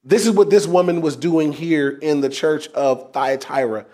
This 0.03 0.25
is 0.27 0.33
what 0.33 0.49
this 0.49 0.67
woman 0.67 1.03
was 1.03 1.15
doing 1.15 1.53
here 1.53 1.91
in 1.91 2.23
the 2.23 2.31
church 2.31 2.69
of 2.69 3.13
Thyatira. 3.13 3.85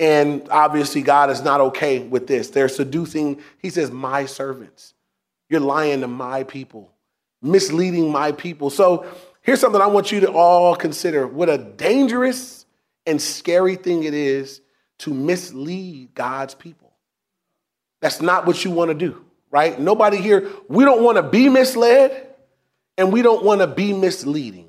And 0.00 0.48
obviously, 0.50 1.02
God 1.02 1.30
is 1.30 1.42
not 1.42 1.60
okay 1.60 2.00
with 2.00 2.26
this. 2.26 2.50
They're 2.50 2.68
seducing, 2.68 3.40
he 3.62 3.70
says, 3.70 3.92
my 3.92 4.26
servants. 4.26 4.94
You're 5.48 5.60
lying 5.60 6.00
to 6.00 6.08
my 6.08 6.42
people 6.42 6.90
misleading 7.42 8.10
my 8.10 8.32
people. 8.32 8.70
So 8.70 9.06
here's 9.40 9.60
something 9.60 9.80
I 9.80 9.86
want 9.86 10.12
you 10.12 10.20
to 10.20 10.32
all 10.32 10.74
consider 10.74 11.26
what 11.26 11.48
a 11.48 11.58
dangerous 11.58 12.66
and 13.06 13.20
scary 13.20 13.76
thing 13.76 14.04
it 14.04 14.14
is 14.14 14.60
to 15.00 15.12
mislead 15.12 16.14
God's 16.14 16.54
people. 16.54 16.92
That's 18.00 18.20
not 18.20 18.46
what 18.46 18.64
you 18.64 18.70
want 18.70 18.90
to 18.90 18.94
do, 18.94 19.24
right? 19.50 19.78
Nobody 19.78 20.18
here, 20.18 20.48
we 20.68 20.84
don't 20.84 21.02
want 21.02 21.16
to 21.16 21.22
be 21.22 21.48
misled 21.48 22.28
and 22.96 23.12
we 23.12 23.22
don't 23.22 23.44
want 23.44 23.60
to 23.60 23.66
be 23.66 23.92
misleading. 23.92 24.68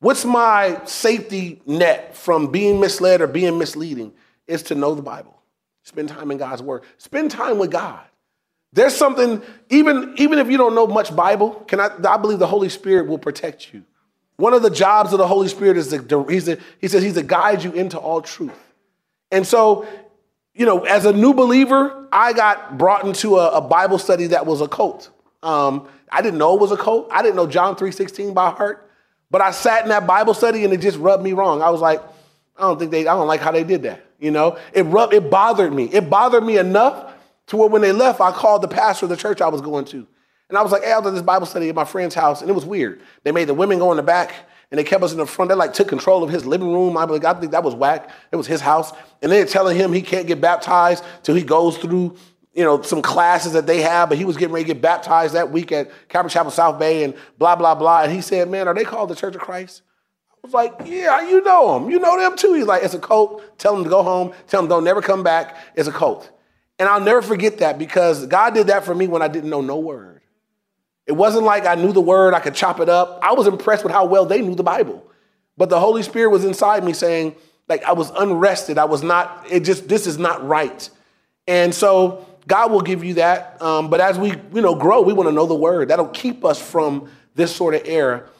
What's 0.00 0.24
my 0.24 0.80
safety 0.84 1.60
net 1.66 2.16
from 2.16 2.50
being 2.50 2.80
misled 2.80 3.20
or 3.20 3.26
being 3.26 3.58
misleading 3.58 4.12
is 4.46 4.62
to 4.64 4.74
know 4.74 4.94
the 4.94 5.02
Bible. 5.02 5.40
Spend 5.84 6.08
time 6.08 6.30
in 6.30 6.38
God's 6.38 6.62
word. 6.62 6.82
Spend 6.98 7.30
time 7.30 7.58
with 7.58 7.70
God. 7.70 8.04
There's 8.72 8.94
something, 8.94 9.42
even, 9.68 10.14
even 10.16 10.38
if 10.38 10.48
you 10.48 10.56
don't 10.56 10.74
know 10.74 10.86
much 10.86 11.14
Bible, 11.14 11.54
can 11.66 11.80
I, 11.80 11.90
I 12.08 12.16
believe 12.16 12.38
the 12.38 12.46
Holy 12.46 12.68
Spirit 12.68 13.08
will 13.08 13.18
protect 13.18 13.72
you. 13.72 13.84
One 14.36 14.54
of 14.54 14.62
the 14.62 14.70
jobs 14.70 15.12
of 15.12 15.18
the 15.18 15.26
Holy 15.26 15.48
Spirit 15.48 15.76
is 15.76 15.88
to, 15.88 16.24
he's 16.24 16.46
he 16.80 16.88
says 16.88 17.02
he's 17.02 17.14
to 17.14 17.22
guide 17.22 17.62
you 17.62 17.72
into 17.72 17.98
all 17.98 18.22
truth. 18.22 18.52
And 19.30 19.46
so, 19.46 19.86
you 20.54 20.66
know, 20.66 20.84
as 20.84 21.04
a 21.04 21.12
new 21.12 21.34
believer, 21.34 22.08
I 22.10 22.32
got 22.32 22.78
brought 22.78 23.04
into 23.04 23.36
a, 23.36 23.58
a 23.58 23.60
Bible 23.60 23.98
study 23.98 24.28
that 24.28 24.46
was 24.46 24.60
a 24.60 24.68
cult. 24.68 25.10
Um, 25.42 25.88
I 26.10 26.22
didn't 26.22 26.38
know 26.38 26.54
it 26.54 26.60
was 26.60 26.72
a 26.72 26.76
cult. 26.76 27.08
I 27.12 27.22
didn't 27.22 27.36
know 27.36 27.46
John 27.46 27.76
3.16 27.76 28.32
by 28.32 28.50
heart. 28.50 28.90
But 29.30 29.40
I 29.40 29.50
sat 29.52 29.82
in 29.82 29.90
that 29.90 30.06
Bible 30.06 30.34
study 30.34 30.64
and 30.64 30.72
it 30.72 30.80
just 30.80 30.98
rubbed 30.98 31.22
me 31.22 31.32
wrong. 31.32 31.62
I 31.62 31.70
was 31.70 31.80
like, 31.80 32.02
I 32.56 32.62
don't 32.62 32.78
think 32.78 32.90
they, 32.90 33.06
I 33.06 33.14
don't 33.14 33.28
like 33.28 33.40
how 33.40 33.52
they 33.52 33.64
did 33.64 33.82
that. 33.82 34.04
You 34.18 34.30
know, 34.30 34.58
it 34.72 34.82
rubbed, 34.82 35.14
it 35.14 35.30
bothered 35.30 35.72
me. 35.72 35.84
It 35.84 36.10
bothered 36.10 36.44
me 36.44 36.58
enough 36.58 37.09
to 37.50 37.56
where 37.56 37.68
when 37.68 37.82
they 37.82 37.90
left, 37.90 38.20
I 38.20 38.30
called 38.30 38.62
the 38.62 38.68
pastor 38.68 39.06
of 39.06 39.10
the 39.10 39.16
church 39.16 39.40
I 39.40 39.48
was 39.48 39.60
going 39.60 39.84
to. 39.86 40.06
And 40.48 40.56
I 40.56 40.62
was 40.62 40.70
like, 40.70 40.84
hey, 40.84 40.92
I 40.92 40.98
was 40.98 41.08
at 41.08 41.14
this 41.14 41.22
Bible 41.22 41.46
study 41.46 41.68
at 41.68 41.74
my 41.74 41.84
friend's 41.84 42.14
house, 42.14 42.42
and 42.42 42.48
it 42.48 42.52
was 42.52 42.64
weird. 42.64 43.02
They 43.24 43.32
made 43.32 43.48
the 43.48 43.54
women 43.54 43.80
go 43.80 43.90
in 43.90 43.96
the 43.96 44.04
back, 44.04 44.32
and 44.70 44.78
they 44.78 44.84
kept 44.84 45.02
us 45.02 45.10
in 45.10 45.18
the 45.18 45.26
front. 45.26 45.48
They 45.48 45.56
like 45.56 45.72
took 45.72 45.88
control 45.88 46.22
of 46.22 46.30
his 46.30 46.46
living 46.46 46.72
room. 46.72 46.96
I, 46.96 47.04
like, 47.04 47.24
I 47.24 47.34
think 47.34 47.50
that 47.50 47.64
was 47.64 47.74
whack. 47.74 48.08
It 48.30 48.36
was 48.36 48.46
his 48.46 48.60
house. 48.60 48.92
And 49.20 49.32
they're 49.32 49.46
telling 49.46 49.76
him 49.76 49.92
he 49.92 50.00
can't 50.00 50.28
get 50.28 50.40
baptized 50.40 51.02
till 51.24 51.34
he 51.34 51.42
goes 51.42 51.76
through, 51.76 52.16
you 52.54 52.62
know, 52.62 52.82
some 52.82 53.02
classes 53.02 53.54
that 53.54 53.66
they 53.66 53.80
have, 53.80 54.10
but 54.10 54.18
he 54.18 54.24
was 54.24 54.36
getting 54.36 54.54
ready 54.54 54.66
to 54.66 54.74
get 54.74 54.80
baptized 54.80 55.34
that 55.34 55.50
week 55.50 55.72
at 55.72 55.90
Calvary 56.08 56.30
Chapel 56.30 56.52
South 56.52 56.78
Bay 56.78 57.02
and 57.02 57.14
blah, 57.36 57.56
blah, 57.56 57.74
blah. 57.74 58.02
And 58.02 58.12
he 58.12 58.20
said, 58.20 58.48
man, 58.48 58.68
are 58.68 58.74
they 58.74 58.84
called 58.84 59.10
the 59.10 59.16
Church 59.16 59.34
of 59.34 59.40
Christ? 59.40 59.82
I 60.32 60.46
was 60.46 60.54
like, 60.54 60.72
yeah, 60.84 61.28
you 61.28 61.42
know 61.42 61.80
them. 61.80 61.90
You 61.90 61.98
know 61.98 62.16
them 62.16 62.36
too. 62.36 62.54
He's 62.54 62.66
like, 62.66 62.84
it's 62.84 62.94
a 62.94 63.00
cult. 63.00 63.42
Tell 63.58 63.74
them 63.74 63.82
to 63.82 63.90
go 63.90 64.04
home. 64.04 64.34
Tell 64.46 64.62
them 64.62 64.68
don't 64.68 64.84
never 64.84 65.02
come 65.02 65.24
back. 65.24 65.56
It's 65.74 65.88
a 65.88 65.92
cult. 65.92 66.30
And 66.80 66.88
I'll 66.88 67.00
never 67.00 67.20
forget 67.20 67.58
that 67.58 67.78
because 67.78 68.26
God 68.26 68.54
did 68.54 68.68
that 68.68 68.84
for 68.86 68.94
me 68.94 69.06
when 69.06 69.20
I 69.20 69.28
didn't 69.28 69.50
know 69.50 69.60
no 69.60 69.78
word. 69.78 70.22
It 71.06 71.12
wasn't 71.12 71.44
like 71.44 71.66
I 71.66 71.74
knew 71.74 71.92
the 71.92 72.00
word, 72.00 72.32
I 72.32 72.40
could 72.40 72.54
chop 72.54 72.80
it 72.80 72.88
up. 72.88 73.20
I 73.22 73.34
was 73.34 73.46
impressed 73.46 73.84
with 73.84 73.92
how 73.92 74.06
well 74.06 74.24
they 74.24 74.40
knew 74.40 74.54
the 74.54 74.62
Bible. 74.62 75.06
But 75.58 75.68
the 75.68 75.78
Holy 75.78 76.02
Spirit 76.02 76.30
was 76.30 76.42
inside 76.42 76.82
me 76.82 76.94
saying, 76.94 77.36
like, 77.68 77.84
I 77.84 77.92
was 77.92 78.10
unrested. 78.10 78.78
I 78.78 78.86
was 78.86 79.02
not, 79.02 79.44
it 79.50 79.60
just, 79.60 79.88
this 79.88 80.06
is 80.06 80.16
not 80.16 80.46
right. 80.46 80.88
And 81.46 81.74
so 81.74 82.26
God 82.48 82.72
will 82.72 82.80
give 82.80 83.04
you 83.04 83.14
that. 83.14 83.60
Um, 83.60 83.90
but 83.90 84.00
as 84.00 84.18
we, 84.18 84.30
you 84.30 84.62
know, 84.62 84.74
grow, 84.74 85.02
we 85.02 85.12
want 85.12 85.28
to 85.28 85.34
know 85.34 85.44
the 85.44 85.54
word. 85.54 85.88
That'll 85.88 86.08
keep 86.08 86.46
us 86.46 86.58
from 86.58 87.10
this 87.34 87.54
sort 87.54 87.74
of 87.74 87.82
error. 87.84 88.30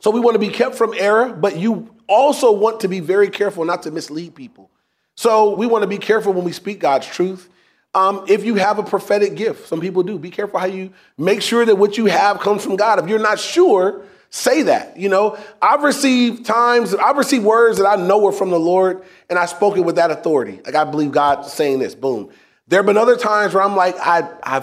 So 0.00 0.10
we 0.10 0.20
want 0.20 0.34
to 0.34 0.38
be 0.38 0.48
kept 0.48 0.76
from 0.76 0.94
error, 0.96 1.30
but 1.30 1.58
you 1.58 1.94
also 2.08 2.52
want 2.52 2.80
to 2.80 2.88
be 2.88 3.00
very 3.00 3.28
careful 3.28 3.66
not 3.66 3.82
to 3.82 3.90
mislead 3.90 4.34
people. 4.34 4.70
So 5.14 5.54
we 5.54 5.66
want 5.66 5.82
to 5.82 5.88
be 5.88 5.98
careful 5.98 6.32
when 6.32 6.44
we 6.44 6.52
speak 6.52 6.80
God's 6.80 7.06
truth. 7.06 7.50
Um, 7.96 8.26
if 8.28 8.44
you 8.44 8.56
have 8.56 8.78
a 8.78 8.82
prophetic 8.82 9.36
gift, 9.36 9.68
some 9.68 9.80
people 9.80 10.02
do. 10.02 10.18
Be 10.18 10.28
careful 10.28 10.60
how 10.60 10.66
you 10.66 10.92
make 11.16 11.40
sure 11.40 11.64
that 11.64 11.76
what 11.76 11.96
you 11.96 12.04
have 12.04 12.40
comes 12.40 12.62
from 12.62 12.76
God. 12.76 12.98
If 12.98 13.08
you're 13.08 13.18
not 13.18 13.40
sure, 13.40 14.02
say 14.28 14.64
that. 14.64 14.98
You 14.98 15.08
know, 15.08 15.38
I've 15.62 15.82
received 15.82 16.44
times, 16.44 16.94
I've 16.94 17.16
received 17.16 17.42
words 17.42 17.78
that 17.78 17.86
I 17.86 17.96
know 17.96 18.26
are 18.26 18.32
from 18.32 18.50
the 18.50 18.60
Lord, 18.60 19.02
and 19.30 19.38
I 19.38 19.46
spoke 19.46 19.78
it 19.78 19.80
with 19.80 19.96
that 19.96 20.10
authority. 20.10 20.60
Like 20.66 20.74
I 20.74 20.84
believe 20.84 21.10
God 21.10 21.46
saying 21.46 21.78
this. 21.78 21.94
Boom. 21.94 22.28
There 22.68 22.80
have 22.80 22.84
been 22.84 22.98
other 22.98 23.16
times 23.16 23.54
where 23.54 23.62
I'm 23.62 23.76
like, 23.76 23.96
I, 23.98 24.28
I 24.42 24.60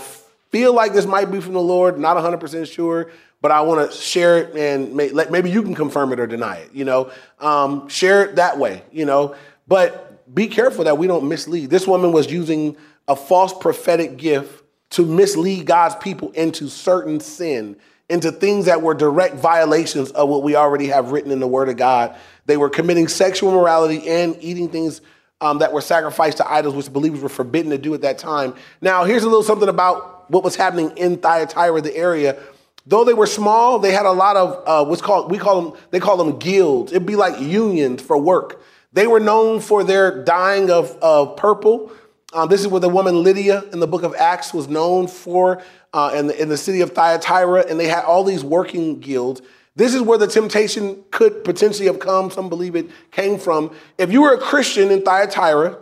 feel 0.52 0.72
like 0.76 0.94
this 0.94 1.08
might 1.08 1.32
be 1.32 1.42
from 1.42 1.54
the 1.54 1.62
Lord, 1.62 1.98
not 1.98 2.18
100% 2.18 2.72
sure, 2.72 3.10
but 3.42 3.50
I 3.50 3.62
want 3.62 3.90
to 3.90 3.98
share 3.98 4.44
it 4.44 4.56
and 4.56 4.94
may, 4.96 5.10
let, 5.10 5.32
maybe 5.32 5.50
you 5.50 5.64
can 5.64 5.74
confirm 5.74 6.14
it 6.14 6.20
or 6.20 6.28
deny 6.28 6.58
it. 6.58 6.70
You 6.72 6.86
know, 6.86 7.12
um, 7.40 7.90
share 7.90 8.26
it 8.26 8.36
that 8.36 8.60
way. 8.60 8.84
You 8.92 9.06
know, 9.06 9.36
but 9.68 10.13
be 10.32 10.48
careful 10.48 10.84
that 10.86 10.98
we 10.98 11.08
don't 11.08 11.28
mislead. 11.28 11.70
This 11.70 11.88
woman 11.88 12.12
was 12.12 12.32
using 12.32 12.78
a 13.08 13.16
false 13.16 13.54
prophetic 13.54 14.18
gift 14.18 14.64
to 14.92 15.06
mislead 15.06 15.66
God's 15.66 15.96
people 15.96 16.32
into 16.32 16.68
certain 16.70 17.20
sin, 17.20 17.76
into 18.10 18.32
things 18.32 18.66
that 18.66 18.82
were 18.82 18.94
direct 18.94 19.36
violations 19.36 20.12
of 20.12 20.30
what 20.30 20.44
we 20.44 20.56
already 20.56 20.88
have 20.88 21.12
written 21.12 21.32
in 21.32 21.40
the 21.40 21.48
Word 21.48 21.70
of 21.70 21.78
God. 21.78 22.16
They 22.46 22.58
were 22.58 22.70
committing 22.70 23.08
sexual 23.08 23.50
immorality 23.52 24.08
and 24.08 24.38
eating 24.40 24.70
things 24.70 25.02
um, 25.42 25.60
that 25.60 25.74
were 25.74 25.82
sacrificed 25.82 26.38
to 26.38 26.50
idols, 26.50 26.76
which 26.76 26.92
believers 26.92 27.22
were 27.22 27.30
forbidden 27.30 27.72
to 27.72 27.78
do 27.78 27.94
at 27.94 28.02
that 28.02 28.18
time. 28.18 28.54
Now, 28.82 29.04
here's 29.04 29.24
a 29.24 29.28
little 29.28 29.44
something 29.44 29.68
about 29.68 30.30
what 30.32 30.44
was 30.44 30.56
happening 30.56 30.96
in 30.96 31.18
Thyatira, 31.18 31.82
the 31.82 31.96
area. 31.96 32.42
Though 32.86 33.04
they 33.04 33.14
were 33.14 33.28
small, 33.28 33.80
they 33.80 33.92
had 33.92 34.06
a 34.06 34.12
lot 34.12 34.36
of 34.36 34.64
uh, 34.66 34.86
what's 34.86 35.02
called 35.02 35.32
we 35.32 35.38
call 35.38 35.62
them 35.62 35.82
they 35.92 36.00
call 36.00 36.18
them 36.18 36.38
guilds. 36.38 36.92
It'd 36.92 37.06
be 37.06 37.16
like 37.16 37.40
unions 37.40 38.02
for 38.02 38.18
work. 38.18 38.62
They 38.94 39.08
were 39.08 39.20
known 39.20 39.60
for 39.60 39.84
their 39.84 40.24
dyeing 40.24 40.70
of, 40.70 40.98
of 41.02 41.36
purple. 41.36 41.92
Um, 42.32 42.50
this 42.50 42.62
is 42.62 42.68
what 42.68 42.82
the 42.82 42.90
woman 42.90 43.24
Lydia 43.24 43.64
in 43.72 43.80
the 43.80 43.88
book 43.88 44.04
of 44.04 44.16
Acts 44.16 44.54
was 44.54 44.68
known 44.68 45.08
for 45.08 45.62
uh, 45.94 46.14
in, 46.16 46.28
the, 46.28 46.42
in 46.42 46.50
the 46.50 46.58
city 46.58 46.82
of 46.82 46.92
Thyatira, 46.92 47.66
and 47.68 47.80
they 47.80 47.88
had 47.88 48.04
all 48.06 48.24
these 48.24 48.44
working 48.44 49.00
guilds. 49.00 49.42
This 49.76 49.94
is 49.94 50.02
where 50.02 50.18
the 50.18 50.28
temptation 50.28 51.04
could 51.12 51.44
potentially 51.44 51.88
have 51.88 52.00
come. 52.00 52.30
Some 52.30 52.50
believe 52.50 52.76
it 52.76 52.90
came 53.12 53.40
from. 53.40 53.76
If 53.98 54.12
you 54.12 54.22
were 54.22 54.34
a 54.34 54.40
Christian 54.40 54.92
in 54.92 55.02
Thyatira, 55.02 55.78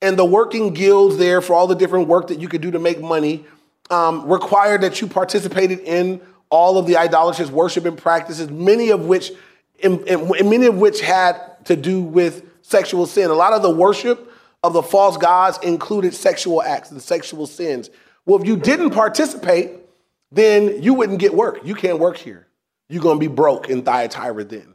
and 0.00 0.18
the 0.18 0.24
working 0.24 0.74
guilds 0.74 1.16
there 1.16 1.40
for 1.40 1.54
all 1.54 1.68
the 1.68 1.76
different 1.76 2.08
work 2.08 2.26
that 2.26 2.40
you 2.40 2.48
could 2.48 2.60
do 2.60 2.72
to 2.72 2.78
make 2.80 3.00
money 3.00 3.44
um, 3.90 4.28
required 4.28 4.80
that 4.80 5.00
you 5.00 5.06
participated 5.06 5.78
in 5.80 6.20
all 6.50 6.76
of 6.76 6.86
the 6.86 6.96
idolatrous 6.96 7.50
worship 7.50 7.84
and 7.84 7.96
practices, 7.96 8.50
many 8.50 8.90
of 8.90 9.06
which, 9.06 9.30
in, 9.78 10.04
in, 10.06 10.28
many 10.50 10.66
of 10.66 10.76
which 10.76 11.00
had 11.00 11.64
to 11.64 11.76
do 11.76 12.02
with 12.02 12.51
sexual 12.62 13.06
sin. 13.06 13.30
A 13.30 13.34
lot 13.34 13.52
of 13.52 13.62
the 13.62 13.70
worship 13.70 14.32
of 14.62 14.72
the 14.72 14.82
false 14.82 15.16
gods 15.16 15.58
included 15.62 16.14
sexual 16.14 16.62
acts 16.62 16.90
and 16.90 17.02
sexual 17.02 17.46
sins. 17.46 17.90
Well, 18.24 18.40
if 18.40 18.46
you 18.46 18.56
didn't 18.56 18.90
participate, 18.90 19.72
then 20.30 20.82
you 20.82 20.94
wouldn't 20.94 21.18
get 21.18 21.34
work. 21.34 21.60
You 21.64 21.74
can't 21.74 21.98
work 21.98 22.16
here. 22.16 22.46
You're 22.88 23.02
going 23.02 23.18
to 23.18 23.28
be 23.28 23.32
broke 23.32 23.68
in 23.68 23.82
Thyatira 23.82 24.44
then. 24.44 24.74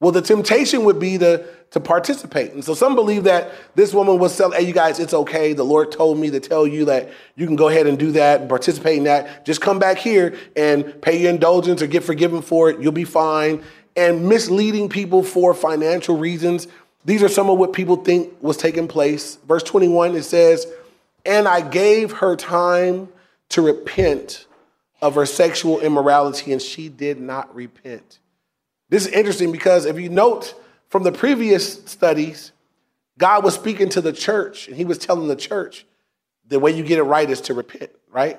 Well, 0.00 0.12
the 0.12 0.22
temptation 0.22 0.84
would 0.84 1.00
be 1.00 1.18
to, 1.18 1.44
to 1.72 1.80
participate. 1.80 2.52
And 2.52 2.64
so 2.64 2.72
some 2.74 2.94
believe 2.94 3.24
that 3.24 3.50
this 3.74 3.92
woman 3.92 4.18
was 4.18 4.36
telling, 4.36 4.58
hey, 4.58 4.66
you 4.66 4.72
guys, 4.72 5.00
it's 5.00 5.12
okay. 5.12 5.54
The 5.54 5.64
Lord 5.64 5.90
told 5.90 6.18
me 6.18 6.30
to 6.30 6.38
tell 6.38 6.68
you 6.68 6.84
that 6.84 7.08
you 7.34 7.46
can 7.46 7.56
go 7.56 7.68
ahead 7.68 7.88
and 7.88 7.98
do 7.98 8.12
that 8.12 8.40
and 8.40 8.48
participate 8.48 8.98
in 8.98 9.04
that. 9.04 9.44
Just 9.44 9.60
come 9.60 9.80
back 9.80 9.98
here 9.98 10.36
and 10.54 11.00
pay 11.02 11.20
your 11.20 11.30
indulgence 11.30 11.82
or 11.82 11.88
get 11.88 12.04
forgiven 12.04 12.42
for 12.42 12.70
it. 12.70 12.80
You'll 12.80 12.92
be 12.92 13.04
fine. 13.04 13.64
And 13.96 14.28
misleading 14.28 14.88
people 14.88 15.24
for 15.24 15.52
financial 15.52 16.16
reasons 16.16 16.68
these 17.08 17.22
are 17.22 17.28
some 17.28 17.48
of 17.48 17.56
what 17.56 17.72
people 17.72 17.96
think 17.96 18.34
was 18.42 18.58
taking 18.58 18.86
place. 18.86 19.38
Verse 19.48 19.62
21, 19.62 20.14
it 20.14 20.24
says, 20.24 20.66
And 21.24 21.48
I 21.48 21.62
gave 21.62 22.12
her 22.12 22.36
time 22.36 23.08
to 23.48 23.62
repent 23.62 24.44
of 25.00 25.14
her 25.14 25.24
sexual 25.24 25.80
immorality, 25.80 26.52
and 26.52 26.60
she 26.60 26.90
did 26.90 27.18
not 27.18 27.54
repent. 27.54 28.18
This 28.90 29.06
is 29.06 29.12
interesting 29.14 29.52
because 29.52 29.86
if 29.86 29.98
you 29.98 30.10
note 30.10 30.52
from 30.90 31.02
the 31.02 31.10
previous 31.10 31.82
studies, 31.86 32.52
God 33.16 33.42
was 33.42 33.54
speaking 33.54 33.88
to 33.90 34.02
the 34.02 34.12
church, 34.12 34.68
and 34.68 34.76
he 34.76 34.84
was 34.84 34.98
telling 34.98 35.28
the 35.28 35.36
church 35.36 35.86
the 36.46 36.60
way 36.60 36.72
you 36.72 36.84
get 36.84 36.98
it 36.98 37.04
right 37.04 37.30
is 37.30 37.40
to 37.42 37.54
repent, 37.54 37.90
right? 38.10 38.38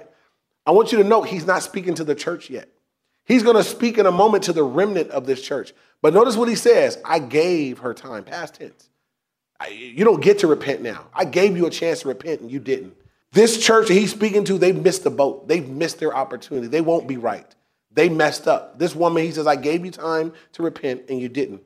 I 0.68 0.72
want 0.72 0.92
you 0.92 1.00
to 1.00 1.04
note 1.04 1.24
he's 1.24 1.48
not 1.48 1.64
speaking 1.64 1.96
to 1.96 2.04
the 2.04 2.14
church 2.14 2.52
yet. 2.52 2.70
He's 3.26 3.42
going 3.42 3.56
to 3.56 3.64
speak 3.64 3.98
in 3.98 4.06
a 4.06 4.12
moment 4.12 4.44
to 4.44 4.54
the 4.54 4.64
remnant 4.64 5.10
of 5.10 5.26
this 5.26 5.42
church. 5.42 5.74
But 6.02 6.14
notice 6.14 6.38
what 6.38 6.50
he 6.50 6.56
says 6.56 6.98
I 7.04 7.20
gave 7.20 7.80
her 7.80 7.94
time, 7.94 8.24
past 8.24 8.56
tense. 8.56 8.90
I, 9.60 9.68
you 9.70 10.06
don't 10.06 10.22
get 10.22 10.40
to 10.40 10.48
repent 10.48 10.82
now. 10.82 11.08
I 11.14 11.26
gave 11.26 11.58
you 11.58 11.66
a 11.66 11.70
chance 11.70 12.02
to 12.02 12.08
repent 12.08 12.42
and 12.42 12.52
you 12.52 12.60
didn't. 12.60 12.96
This 13.32 13.64
church 13.64 13.90
that 13.90 13.94
he's 13.94 14.12
speaking 14.12 14.46
to, 14.46 14.58
they've 14.58 14.76
missed 14.76 15.04
the 15.04 15.10
boat. 15.10 15.48
They've 15.48 15.68
missed 15.68 16.00
their 16.00 16.16
opportunity. 16.16 16.68
They 16.68 16.82
won't 16.82 17.08
be 17.08 17.18
right. 17.18 17.46
They 17.92 18.08
messed 18.10 18.48
up. 18.48 18.80
This 18.80 18.96
woman, 18.96 19.24
he 19.24 19.32
says, 19.32 19.48
I 19.48 19.56
gave 19.56 19.84
you 19.84 19.92
time 19.92 20.34
to 20.54 20.64
repent 20.64 21.04
and 21.10 21.20
you 21.20 21.28
didn't. 21.28 21.62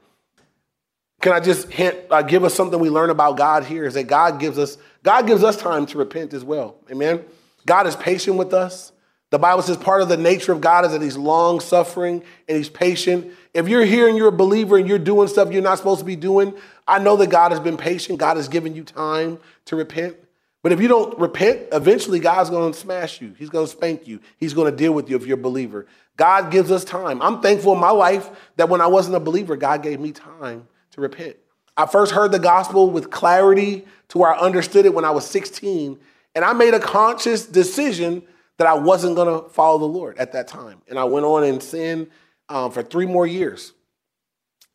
Can 1.21 1.31
I 1.31 1.39
just 1.39 1.71
hint, 1.71 1.97
uh, 2.09 2.21
give 2.21 2.43
us 2.43 2.53
something 2.53 2.79
we 2.79 2.89
learn 2.89 3.09
about 3.09 3.37
God 3.37 3.63
here 3.63 3.85
is 3.85 3.93
that 3.93 4.05
God 4.07 4.39
gives 4.39 4.57
us, 4.57 4.77
God 5.03 5.27
gives 5.27 5.43
us 5.43 5.55
time 5.55 5.85
to 5.87 5.97
repent 5.97 6.33
as 6.33 6.43
well. 6.43 6.75
Amen. 6.91 7.23
God 7.65 7.87
is 7.87 7.95
patient 7.95 8.37
with 8.37 8.53
us. 8.53 8.91
The 9.33 9.39
Bible 9.39 9.63
says 9.63 9.77
part 9.77 10.03
of 10.03 10.09
the 10.09 10.15
nature 10.15 10.51
of 10.51 10.61
God 10.61 10.85
is 10.85 10.91
that 10.91 11.01
He's 11.01 11.17
long 11.17 11.59
suffering 11.59 12.21
and 12.47 12.55
He's 12.55 12.69
patient. 12.69 13.33
If 13.55 13.67
you're 13.67 13.83
here 13.83 14.07
and 14.07 14.15
you're 14.15 14.27
a 14.27 14.31
believer 14.31 14.77
and 14.77 14.87
you're 14.87 14.99
doing 14.99 15.27
stuff 15.27 15.51
you're 15.51 15.63
not 15.63 15.79
supposed 15.79 16.01
to 16.01 16.05
be 16.05 16.15
doing, 16.15 16.53
I 16.87 16.99
know 16.99 17.15
that 17.17 17.31
God 17.31 17.51
has 17.51 17.59
been 17.59 17.75
patient. 17.75 18.19
God 18.19 18.37
has 18.37 18.47
given 18.47 18.75
you 18.75 18.83
time 18.83 19.39
to 19.65 19.75
repent. 19.75 20.17
But 20.61 20.71
if 20.71 20.79
you 20.79 20.87
don't 20.87 21.17
repent, 21.17 21.63
eventually 21.71 22.19
God's 22.19 22.51
going 22.51 22.73
to 22.73 22.77
smash 22.77 23.21
you. 23.21 23.33
He's 23.39 23.49
going 23.49 23.65
to 23.65 23.71
spank 23.71 24.07
you. 24.07 24.19
He's 24.37 24.53
going 24.53 24.69
to 24.69 24.77
deal 24.77 24.93
with 24.93 25.09
you 25.09 25.15
if 25.15 25.25
you're 25.25 25.39
a 25.39 25.41
believer. 25.41 25.87
God 26.15 26.51
gives 26.51 26.69
us 26.69 26.83
time. 26.85 27.19
I'm 27.19 27.41
thankful 27.41 27.73
in 27.73 27.79
my 27.79 27.89
life 27.89 28.29
that 28.57 28.69
when 28.69 28.81
I 28.81 28.87
wasn't 28.87 29.15
a 29.15 29.19
believer, 29.19 29.55
God 29.55 29.81
gave 29.81 29.99
me 29.99 30.11
time 30.11 30.67
to 30.91 31.01
repent. 31.01 31.37
I 31.75 31.87
first 31.87 32.11
heard 32.11 32.31
the 32.31 32.37
gospel 32.37 32.91
with 32.91 33.09
clarity 33.09 33.87
to 34.09 34.19
where 34.19 34.31
I 34.31 34.37
understood 34.37 34.85
it 34.85 34.93
when 34.93 35.05
I 35.05 35.09
was 35.09 35.25
16. 35.25 35.97
And 36.35 36.45
I 36.45 36.53
made 36.53 36.75
a 36.75 36.79
conscious 36.79 37.47
decision 37.47 38.21
that 38.57 38.67
I 38.67 38.73
wasn't 38.73 39.15
going 39.15 39.41
to 39.41 39.49
follow 39.49 39.79
the 39.79 39.85
Lord 39.85 40.17
at 40.17 40.33
that 40.33 40.47
time. 40.47 40.81
And 40.87 40.99
I 40.99 41.05
went 41.05 41.25
on 41.25 41.43
and 41.43 41.61
sinned 41.61 42.07
um, 42.49 42.71
for 42.71 42.83
three 42.83 43.05
more 43.05 43.25
years. 43.25 43.73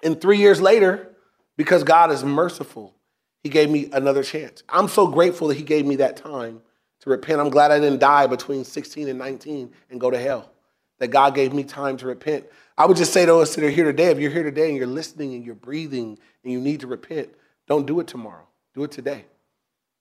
And 0.03 0.21
three 0.21 0.39
years 0.39 0.61
later, 0.61 1.17
because 1.57 1.85
God 1.85 2.11
is 2.11 2.25
merciful, 2.25 2.95
He 3.43 3.49
gave 3.49 3.71
me 3.71 3.89
another 3.93 4.23
chance. 4.23 4.63
I'm 4.69 4.89
so 4.89 5.07
grateful 5.07 5.49
that 5.49 5.57
He 5.57 5.63
gave 5.63 5.87
me 5.87 5.97
that 5.97 6.17
time 6.17 6.61
to 7.01 7.11
repent. 7.11 7.41
I'm 7.41 7.51
glad 7.51 7.71
I 7.71 7.79
didn't 7.79 8.01
die 8.01 8.27
between 8.27 8.65
16 8.65 9.09
and 9.09 9.19
19 9.19 9.73
and 9.91 10.01
go 10.01 10.11
to 10.11 10.19
hell, 10.19 10.51
that 10.99 11.09
God 11.09 11.35
gave 11.35 11.53
me 11.53 11.65
time 11.65 11.97
to 11.99 12.07
repent. 12.07 12.47
I 12.77 12.87
would 12.87 12.97
just 12.97 13.13
say 13.13 13.27
to 13.27 13.37
us 13.37 13.55
that 13.55 13.65
are 13.65 13.71
here 13.71 13.85
today, 13.85 14.11
if 14.11 14.19
you're 14.19 14.31
here 14.31 14.43
today 14.43 14.69
and 14.69 14.77
you're 14.77 14.87
listening 14.87 15.35
and 15.35 15.45
you're 15.45 15.55
breathing 15.55 16.19
and 16.43 16.53
you 16.53 16.61
need 16.61 16.81
to 16.81 16.87
repent, 16.87 17.31
don't 17.67 17.87
do 17.87 18.01
it 18.01 18.07
tomorrow. 18.07 18.47
Do 18.75 18.85
it 18.85 18.91
today. 18.91 19.25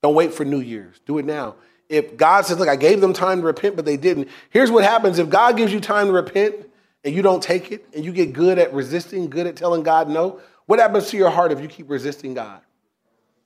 Don't 0.03 0.15
wait 0.15 0.33
for 0.33 0.45
New 0.45 0.59
Year's. 0.59 0.99
Do 1.05 1.17
it 1.17 1.25
now. 1.25 1.55
If 1.89 2.17
God 2.17 2.45
says, 2.45 2.59
look, 2.59 2.67
I 2.67 2.75
gave 2.75 2.99
them 2.99 3.13
time 3.13 3.39
to 3.41 3.45
repent, 3.45 3.75
but 3.75 3.85
they 3.85 3.97
didn't, 3.97 4.29
here's 4.49 4.69
what 4.69 4.83
happens. 4.83 5.19
If 5.19 5.29
God 5.29 5.55
gives 5.55 5.71
you 5.71 5.79
time 5.79 6.07
to 6.07 6.13
repent 6.13 6.55
and 7.03 7.15
you 7.15 7.21
don't 7.21 7.41
take 7.41 7.71
it 7.71 7.85
and 7.95 8.03
you 8.03 8.11
get 8.11 8.33
good 8.33 8.59
at 8.59 8.73
resisting, 8.73 9.29
good 9.29 9.47
at 9.47 9.55
telling 9.55 9.83
God 9.83 10.09
no, 10.09 10.41
what 10.65 10.79
happens 10.79 11.09
to 11.11 11.17
your 11.17 11.29
heart 11.29 11.51
if 11.51 11.61
you 11.61 11.67
keep 11.67 11.89
resisting 11.89 12.33
God? 12.33 12.61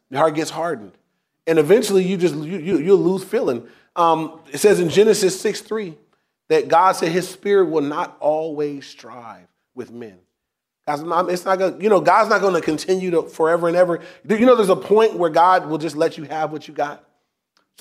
Your 0.09 0.19
heart 0.19 0.35
gets 0.35 0.49
hardened. 0.49 0.93
And 1.45 1.59
eventually 1.59 2.03
you 2.03 2.17
just, 2.17 2.35
you, 2.35 2.57
you, 2.57 2.79
you'll 2.79 2.97
lose 2.97 3.23
feeling. 3.23 3.67
Um, 3.95 4.39
it 4.51 4.57
says 4.57 4.79
in 4.79 4.89
Genesis 4.89 5.39
6 5.39 5.61
3 5.61 5.95
that 6.49 6.67
God 6.67 6.93
said 6.93 7.11
his 7.11 7.29
spirit 7.29 7.65
will 7.65 7.81
not 7.81 8.17
always 8.19 8.87
strive 8.87 9.47
with 9.75 9.91
men. 9.91 10.17
God's 10.87 11.03
not, 11.03 11.29
it's 11.29 11.45
not 11.45 11.59
gonna, 11.59 11.77
you 11.79 11.89
know, 11.89 12.01
God's 12.01 12.29
not 12.29 12.41
gonna 12.41 12.61
continue 12.61 13.11
to 13.11 13.23
forever 13.23 13.67
and 13.67 13.77
ever. 13.77 14.01
You 14.27 14.45
know, 14.45 14.55
there's 14.55 14.69
a 14.69 14.75
point 14.75 15.15
where 15.15 15.29
God 15.29 15.67
will 15.67 15.77
just 15.77 15.95
let 15.95 16.17
you 16.17 16.23
have 16.25 16.51
what 16.51 16.67
you 16.67 16.73
got. 16.73 17.07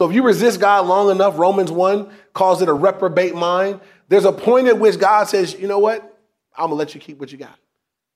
So 0.00 0.09
if 0.09 0.14
you 0.14 0.23
resist 0.23 0.61
God 0.61 0.87
long 0.87 1.11
enough, 1.11 1.38
Romans 1.38 1.71
1 1.71 2.11
calls 2.33 2.62
it 2.62 2.71
a 2.71 2.73
reprobate 2.73 3.35
mind. 3.35 3.80
There's 4.09 4.25
a 4.25 4.33
point 4.33 4.66
at 4.66 4.78
which 4.78 4.99
God 4.99 5.28
says, 5.28 5.52
you 5.61 5.69
know 5.69 5.78
what? 5.78 6.19
I'm 6.57 6.69
gonna 6.69 6.76
let 6.76 6.95
you 6.95 7.00
keep 7.02 7.21
what 7.21 7.30
you 7.30 7.37
got. 7.37 7.59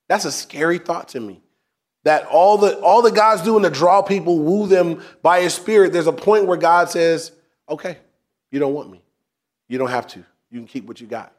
That's 0.07 0.25
a 0.25 0.31
scary 0.31 0.79
thought 0.79 1.09
to 1.09 1.19
me. 1.19 1.43
That 2.03 2.25
all 2.25 2.57
the 2.57 2.79
all 2.79 3.03
the 3.03 3.11
God's 3.11 3.43
doing 3.43 3.61
to 3.61 3.69
draw 3.69 4.01
people, 4.01 4.39
woo 4.39 4.65
them 4.65 5.03
by 5.21 5.41
his 5.41 5.53
spirit, 5.53 5.93
there's 5.93 6.07
a 6.07 6.11
point 6.11 6.47
where 6.47 6.57
God 6.57 6.89
says, 6.89 7.33
okay, 7.69 7.99
you 8.49 8.57
don't 8.57 8.73
want 8.73 8.89
me. 8.89 9.03
You 9.67 9.77
don't 9.77 9.91
have 9.91 10.07
to. 10.07 10.25
You 10.49 10.61
can 10.61 10.65
keep 10.65 10.87
what 10.87 10.99
you 10.99 11.05
got. 11.05 11.33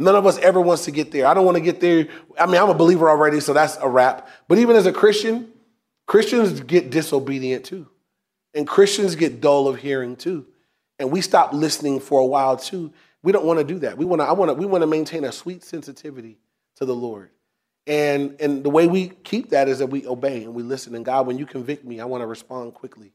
None 0.00 0.16
of 0.16 0.26
us 0.26 0.36
ever 0.38 0.60
wants 0.60 0.86
to 0.86 0.90
get 0.90 1.12
there. 1.12 1.28
I 1.28 1.34
don't 1.34 1.44
want 1.44 1.58
to 1.58 1.62
get 1.62 1.80
there. 1.80 2.08
I 2.36 2.46
mean, 2.46 2.60
I'm 2.60 2.70
a 2.70 2.74
believer 2.74 3.08
already, 3.08 3.38
so 3.38 3.52
that's 3.52 3.76
a 3.76 3.88
wrap. 3.88 4.28
But 4.48 4.58
even 4.58 4.74
as 4.74 4.86
a 4.86 4.92
Christian, 4.92 5.52
Christians 6.06 6.58
get 6.58 6.90
disobedient 6.90 7.64
too. 7.64 7.86
And 8.56 8.66
Christians 8.66 9.14
get 9.14 9.40
dull 9.40 9.68
of 9.68 9.78
hearing 9.78 10.16
too. 10.16 10.46
And 10.98 11.12
we 11.12 11.20
stop 11.20 11.52
listening 11.52 12.00
for 12.00 12.20
a 12.20 12.26
while 12.26 12.56
too. 12.56 12.92
We 13.22 13.30
don't 13.30 13.44
want 13.44 13.60
to 13.60 13.64
do 13.64 13.78
that. 13.80 13.96
We 13.96 14.04
want 14.04 14.20
to, 14.20 14.26
I 14.26 14.32
want 14.32 14.48
to, 14.48 14.54
we 14.54 14.66
want 14.66 14.82
to 14.82 14.86
maintain 14.86 15.24
a 15.24 15.30
sweet 15.30 15.62
sensitivity 15.62 16.38
to 16.76 16.84
the 16.84 16.94
Lord. 16.94 17.30
And, 17.86 18.34
and 18.40 18.64
the 18.64 18.70
way 18.70 18.88
we 18.88 19.10
keep 19.10 19.50
that 19.50 19.68
is 19.68 19.78
that 19.78 19.86
we 19.86 20.06
obey 20.08 20.42
and 20.42 20.54
we 20.54 20.64
listen. 20.64 20.94
And 20.96 21.04
God, 21.04 21.26
when 21.26 21.38
you 21.38 21.46
convict 21.46 21.84
me, 21.84 22.00
I 22.00 22.06
want 22.06 22.22
to 22.22 22.26
respond 22.26 22.74
quickly 22.74 23.12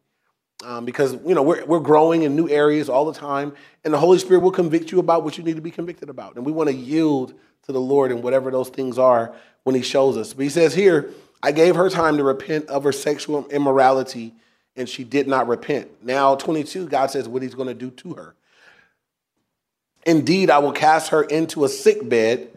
um, 0.63 0.85
because 0.85 1.13
you 1.25 1.33
know 1.35 1.41
we're, 1.41 1.65
we're 1.65 1.79
growing 1.79 2.23
in 2.23 2.35
new 2.35 2.49
areas 2.49 2.89
all 2.89 3.05
the 3.05 3.17
time 3.17 3.53
and 3.83 3.93
the 3.93 3.97
holy 3.97 4.19
spirit 4.19 4.41
will 4.41 4.51
convict 4.51 4.91
you 4.91 4.99
about 4.99 5.23
what 5.23 5.37
you 5.37 5.43
need 5.43 5.55
to 5.55 5.61
be 5.61 5.71
convicted 5.71 6.09
about 6.09 6.35
and 6.35 6.45
we 6.45 6.51
want 6.51 6.69
to 6.69 6.75
yield 6.75 7.33
to 7.63 7.71
the 7.71 7.79
lord 7.79 8.11
and 8.11 8.23
whatever 8.23 8.51
those 8.51 8.69
things 8.69 8.97
are 8.97 9.33
when 9.63 9.75
he 9.75 9.81
shows 9.81 10.17
us 10.17 10.33
but 10.33 10.43
he 10.43 10.49
says 10.49 10.73
here 10.73 11.11
i 11.43 11.51
gave 11.51 11.75
her 11.75 11.89
time 11.89 12.17
to 12.17 12.23
repent 12.23 12.65
of 12.67 12.83
her 12.83 12.91
sexual 12.91 13.47
immorality 13.47 14.33
and 14.75 14.87
she 14.87 15.03
did 15.03 15.27
not 15.27 15.47
repent 15.47 15.89
now 16.03 16.35
22 16.35 16.87
god 16.87 17.11
says 17.11 17.27
what 17.27 17.41
he's 17.41 17.55
going 17.55 17.67
to 17.67 17.73
do 17.73 17.89
to 17.91 18.13
her 18.13 18.35
indeed 20.05 20.49
i 20.49 20.59
will 20.59 20.71
cast 20.71 21.09
her 21.09 21.23
into 21.23 21.63
a 21.63 21.69
sick 21.69 22.07
bed 22.07 22.49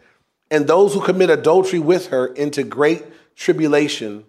and 0.51 0.67
those 0.67 0.93
who 0.93 1.01
commit 1.01 1.29
adultery 1.29 1.79
with 1.79 2.07
her 2.07 2.27
into 2.27 2.63
great 2.63 3.03
tribulation 3.35 4.23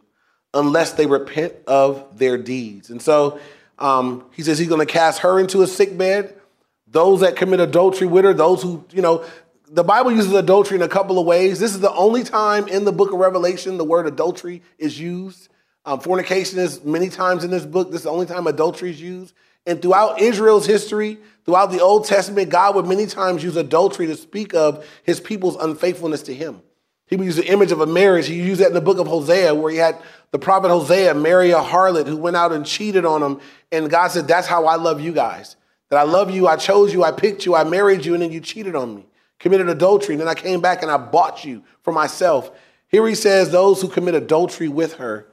unless 0.55 0.93
they 0.93 1.07
repent 1.07 1.55
of 1.67 2.19
their 2.19 2.39
deeds 2.39 2.91
and 2.91 3.01
so 3.01 3.39
um, 3.79 4.25
he 4.33 4.43
says 4.43 4.59
he's 4.59 4.69
going 4.69 4.85
to 4.87 4.91
cast 4.91 5.21
her 5.21 5.39
into 5.39 5.63
a 5.63 5.67
sick 5.67 5.97
bed. 5.97 6.35
Those 6.87 7.21
that 7.21 7.37
commit 7.37 7.61
adultery 7.61 8.07
with 8.07 8.25
her, 8.25 8.33
those 8.33 8.63
who, 8.63 8.85
you 8.91 9.03
know, 9.03 9.25
the 9.69 9.85
Bible 9.85 10.13
uses 10.13 10.33
adultery 10.33 10.77
in 10.77 10.83
a 10.83 10.89
couple 10.89 11.19
of 11.19 11.27
ways. 11.27 11.59
This 11.59 11.75
is 11.75 11.81
the 11.81 11.93
only 11.93 12.23
time 12.23 12.69
in 12.69 12.85
the 12.85 12.93
book 12.93 13.13
of 13.13 13.19
Revelation 13.19 13.77
the 13.77 13.85
word 13.85 14.07
adultery 14.07 14.63
is 14.79 14.99
used. 14.99 15.49
Um, 15.87 16.01
fornication 16.01 16.59
is 16.59 16.85
many 16.85 17.09
times 17.09 17.45
in 17.45 17.51
this 17.51 17.65
book. 17.65 17.91
This 17.91 18.01
is 18.01 18.05
the 18.05 18.11
only 18.11 18.27
time 18.27 18.49
adultery 18.49 18.91
is 18.91 19.01
used. 19.01 19.33
And 19.67 19.81
throughout 19.81 20.21
Israel's 20.21 20.67
history, 20.67 21.19
throughout 21.45 21.71
the 21.71 21.81
Old 21.81 22.07
Testament, 22.07 22.51
God 22.51 22.75
would 22.75 22.87
many 22.87 23.07
times 23.07 23.45
use 23.45 23.57
adultery 23.57 24.07
to 24.07 24.17
speak 24.17 24.53
of 24.53 24.85
his 25.05 25.21
people's 25.21 25.57
unfaithfulness 25.57 26.23
to 26.23 26.35
him. 26.35 26.61
He 27.07 27.15
would 27.15 27.25
use 27.25 27.37
the 27.37 27.47
image 27.47 27.71
of 27.71 27.81
a 27.81 27.87
marriage. 27.87 28.27
He 28.27 28.35
used 28.35 28.61
that 28.61 28.69
in 28.69 28.75
the 28.75 28.81
book 28.81 28.99
of 28.99 29.07
Hosea, 29.07 29.55
where 29.55 29.71
he 29.71 29.79
had 29.79 29.97
the 30.33 30.41
prophet 30.41 30.69
Hosea 30.71 31.15
marry 31.15 31.53
a 31.53 31.61
harlot 31.61 32.09
who 32.09 32.17
went 32.17 32.37
out 32.37 32.51
and 32.51 32.67
cheated 32.67 33.05
on 33.05 33.23
him. 33.23 33.41
And 33.71 33.89
God 33.89 34.09
said, 34.09 34.27
That's 34.27 34.49
how 34.49 34.67
I 34.67 34.75
love 34.75 35.01
you 35.01 35.13
guys. 35.13 35.55
That 35.91 36.01
I 36.01 36.03
love 36.03 36.33
you, 36.33 36.49
I 36.49 36.57
chose 36.57 36.93
you, 36.93 37.05
I 37.05 37.13
picked 37.13 37.47
you, 37.47 37.55
I 37.55 37.63
married 37.63 38.05
you, 38.05 38.15
and 38.15 38.23
then 38.23 38.33
you 38.33 38.41
cheated 38.41 38.75
on 38.75 38.97
me, 38.97 39.07
committed 39.39 39.69
adultery. 39.69 40.15
And 40.15 40.21
then 40.21 40.29
I 40.29 40.35
came 40.35 40.61
back 40.61 40.83
and 40.83 40.91
I 40.91 40.97
bought 40.97 41.45
you 41.45 41.63
for 41.83 41.93
myself. 41.93 42.51
Here 42.89 43.07
he 43.07 43.15
says, 43.15 43.51
Those 43.51 43.81
who 43.81 43.89
commit 43.89 44.17
adultery 44.17 44.67
with 44.67 44.95
her, 44.95 45.29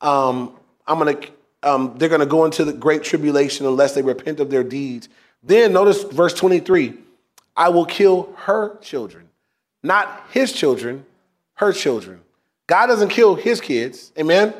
um, 0.00 0.54
I'm 0.86 0.98
gonna, 0.98 1.18
um, 1.62 1.94
they're 1.96 2.08
gonna 2.08 2.26
go 2.26 2.44
into 2.44 2.64
the 2.64 2.72
great 2.72 3.02
tribulation 3.02 3.66
unless 3.66 3.94
they 3.94 4.02
repent 4.02 4.40
of 4.40 4.50
their 4.50 4.64
deeds. 4.64 5.08
Then 5.42 5.72
notice 5.72 6.02
verse 6.02 6.34
23 6.34 6.94
I 7.56 7.68
will 7.68 7.86
kill 7.86 8.32
her 8.36 8.78
children, 8.78 9.28
not 9.82 10.24
his 10.30 10.52
children, 10.52 11.04
her 11.54 11.72
children. 11.72 12.20
God 12.66 12.86
doesn't 12.86 13.08
kill 13.08 13.34
his 13.34 13.60
kids. 13.60 14.12
Amen. 14.18 14.54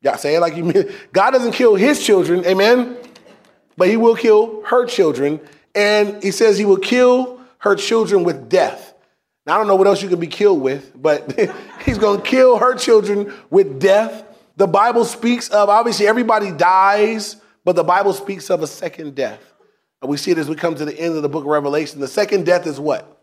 Y'all 0.00 0.16
say 0.16 0.34
it 0.34 0.40
like 0.40 0.56
you 0.56 0.64
mean. 0.64 0.90
God 1.12 1.32
doesn't 1.32 1.52
kill 1.52 1.74
his 1.74 2.04
children. 2.04 2.44
Amen. 2.46 2.96
But 3.76 3.88
he 3.88 3.96
will 3.96 4.16
kill 4.16 4.62
her 4.64 4.86
children. 4.86 5.40
And 5.74 6.22
he 6.22 6.30
says 6.30 6.58
he 6.58 6.64
will 6.64 6.78
kill 6.78 7.40
her 7.58 7.76
children 7.76 8.24
with 8.24 8.48
death. 8.48 8.94
Now, 9.46 9.54
I 9.54 9.58
don't 9.58 9.66
know 9.66 9.76
what 9.76 9.86
else 9.86 10.02
you 10.02 10.08
can 10.08 10.20
be 10.20 10.26
killed 10.26 10.60
with, 10.60 10.92
but 11.00 11.38
he's 11.84 11.98
going 11.98 12.20
to 12.20 12.26
kill 12.26 12.58
her 12.58 12.74
children 12.74 13.32
with 13.50 13.80
death. 13.80 14.24
The 14.62 14.68
Bible 14.68 15.04
speaks 15.04 15.48
of, 15.48 15.68
obviously, 15.68 16.06
everybody 16.06 16.52
dies, 16.52 17.34
but 17.64 17.74
the 17.74 17.82
Bible 17.82 18.12
speaks 18.12 18.48
of 18.48 18.62
a 18.62 18.68
second 18.68 19.16
death. 19.16 19.42
And 20.00 20.08
we 20.08 20.16
see 20.16 20.30
it 20.30 20.38
as 20.38 20.48
we 20.48 20.54
come 20.54 20.76
to 20.76 20.84
the 20.84 20.96
end 20.96 21.16
of 21.16 21.22
the 21.22 21.28
book 21.28 21.42
of 21.42 21.50
Revelation. 21.50 21.98
The 21.98 22.06
second 22.06 22.46
death 22.46 22.64
is 22.68 22.78
what? 22.78 23.20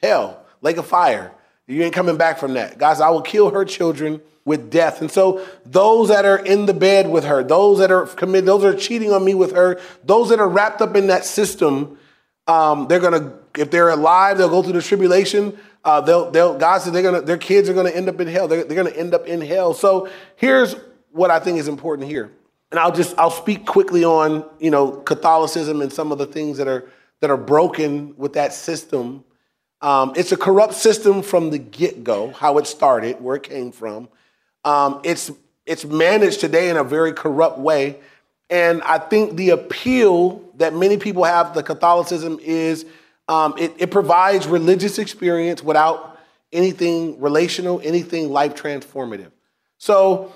Hell, 0.00 0.46
lake 0.60 0.76
of 0.76 0.86
fire. 0.86 1.32
You 1.66 1.82
ain't 1.82 1.92
coming 1.92 2.16
back 2.16 2.38
from 2.38 2.54
that. 2.54 2.78
Guys, 2.78 3.00
I 3.00 3.08
will 3.08 3.20
kill 3.20 3.50
her 3.50 3.64
children 3.64 4.20
with 4.44 4.70
death. 4.70 5.00
And 5.00 5.10
so 5.10 5.44
those 5.66 6.06
that 6.06 6.24
are 6.24 6.38
in 6.38 6.66
the 6.66 6.74
bed 6.74 7.10
with 7.10 7.24
her, 7.24 7.42
those 7.42 7.80
that 7.80 7.90
are 7.90 8.06
committed, 8.06 8.46
those 8.46 8.62
that 8.62 8.76
are 8.76 8.78
cheating 8.78 9.10
on 9.10 9.24
me 9.24 9.34
with 9.34 9.50
her, 9.50 9.80
those 10.04 10.28
that 10.28 10.38
are 10.38 10.48
wrapped 10.48 10.80
up 10.80 10.94
in 10.94 11.08
that 11.08 11.24
system, 11.24 11.98
um, 12.46 12.86
they're 12.86 13.00
gonna, 13.00 13.32
if 13.58 13.72
they're 13.72 13.88
alive, 13.88 14.38
they'll 14.38 14.48
go 14.48 14.62
through 14.62 14.74
the 14.74 14.82
tribulation. 14.82 15.58
Uh, 15.84 16.00
they'll, 16.00 16.30
they'll, 16.30 16.58
God 16.58 16.78
said 16.82 16.92
they're 16.92 17.02
gonna, 17.02 17.22
their 17.22 17.38
kids 17.38 17.68
are 17.68 17.74
gonna 17.74 17.90
end 17.90 18.08
up 18.08 18.20
in 18.20 18.28
hell. 18.28 18.48
They're, 18.48 18.64
they're 18.64 18.76
gonna 18.76 18.96
end 18.96 19.14
up 19.14 19.26
in 19.26 19.40
hell. 19.40 19.74
So 19.74 20.08
here's 20.36 20.74
what 21.12 21.30
I 21.30 21.40
think 21.40 21.58
is 21.58 21.68
important 21.68 22.08
here. 22.08 22.30
And 22.70 22.78
I'll 22.78 22.92
just, 22.92 23.18
I'll 23.18 23.30
speak 23.30 23.66
quickly 23.66 24.04
on, 24.04 24.44
you 24.60 24.70
know, 24.70 24.92
Catholicism 24.92 25.80
and 25.82 25.92
some 25.92 26.12
of 26.12 26.18
the 26.18 26.26
things 26.26 26.58
that 26.58 26.68
are, 26.68 26.88
that 27.20 27.30
are 27.30 27.36
broken 27.36 28.14
with 28.16 28.34
that 28.34 28.52
system 28.52 29.24
um, 29.82 30.12
it's 30.14 30.32
a 30.32 30.36
corrupt 30.36 30.74
system 30.74 31.22
from 31.22 31.50
the 31.50 31.58
get 31.58 32.04
go, 32.04 32.32
how 32.32 32.58
it 32.58 32.66
started, 32.66 33.20
where 33.20 33.36
it 33.36 33.42
came 33.42 33.72
from. 33.72 34.08
Um, 34.64 35.00
it's, 35.04 35.30
it's 35.64 35.84
managed 35.84 36.40
today 36.40 36.68
in 36.68 36.76
a 36.76 36.84
very 36.84 37.12
corrupt 37.12 37.58
way. 37.58 37.98
And 38.50 38.82
I 38.82 38.98
think 38.98 39.36
the 39.36 39.50
appeal 39.50 40.44
that 40.56 40.74
many 40.74 40.98
people 40.98 41.24
have 41.24 41.54
to 41.54 41.62
Catholicism 41.62 42.38
is 42.42 42.84
um, 43.30 43.54
it, 43.56 43.72
it 43.78 43.90
provides 43.92 44.48
religious 44.48 44.98
experience 44.98 45.62
without 45.62 46.18
anything 46.52 47.20
relational, 47.20 47.80
anything 47.84 48.30
life 48.30 48.56
transformative. 48.56 49.30
So 49.78 50.32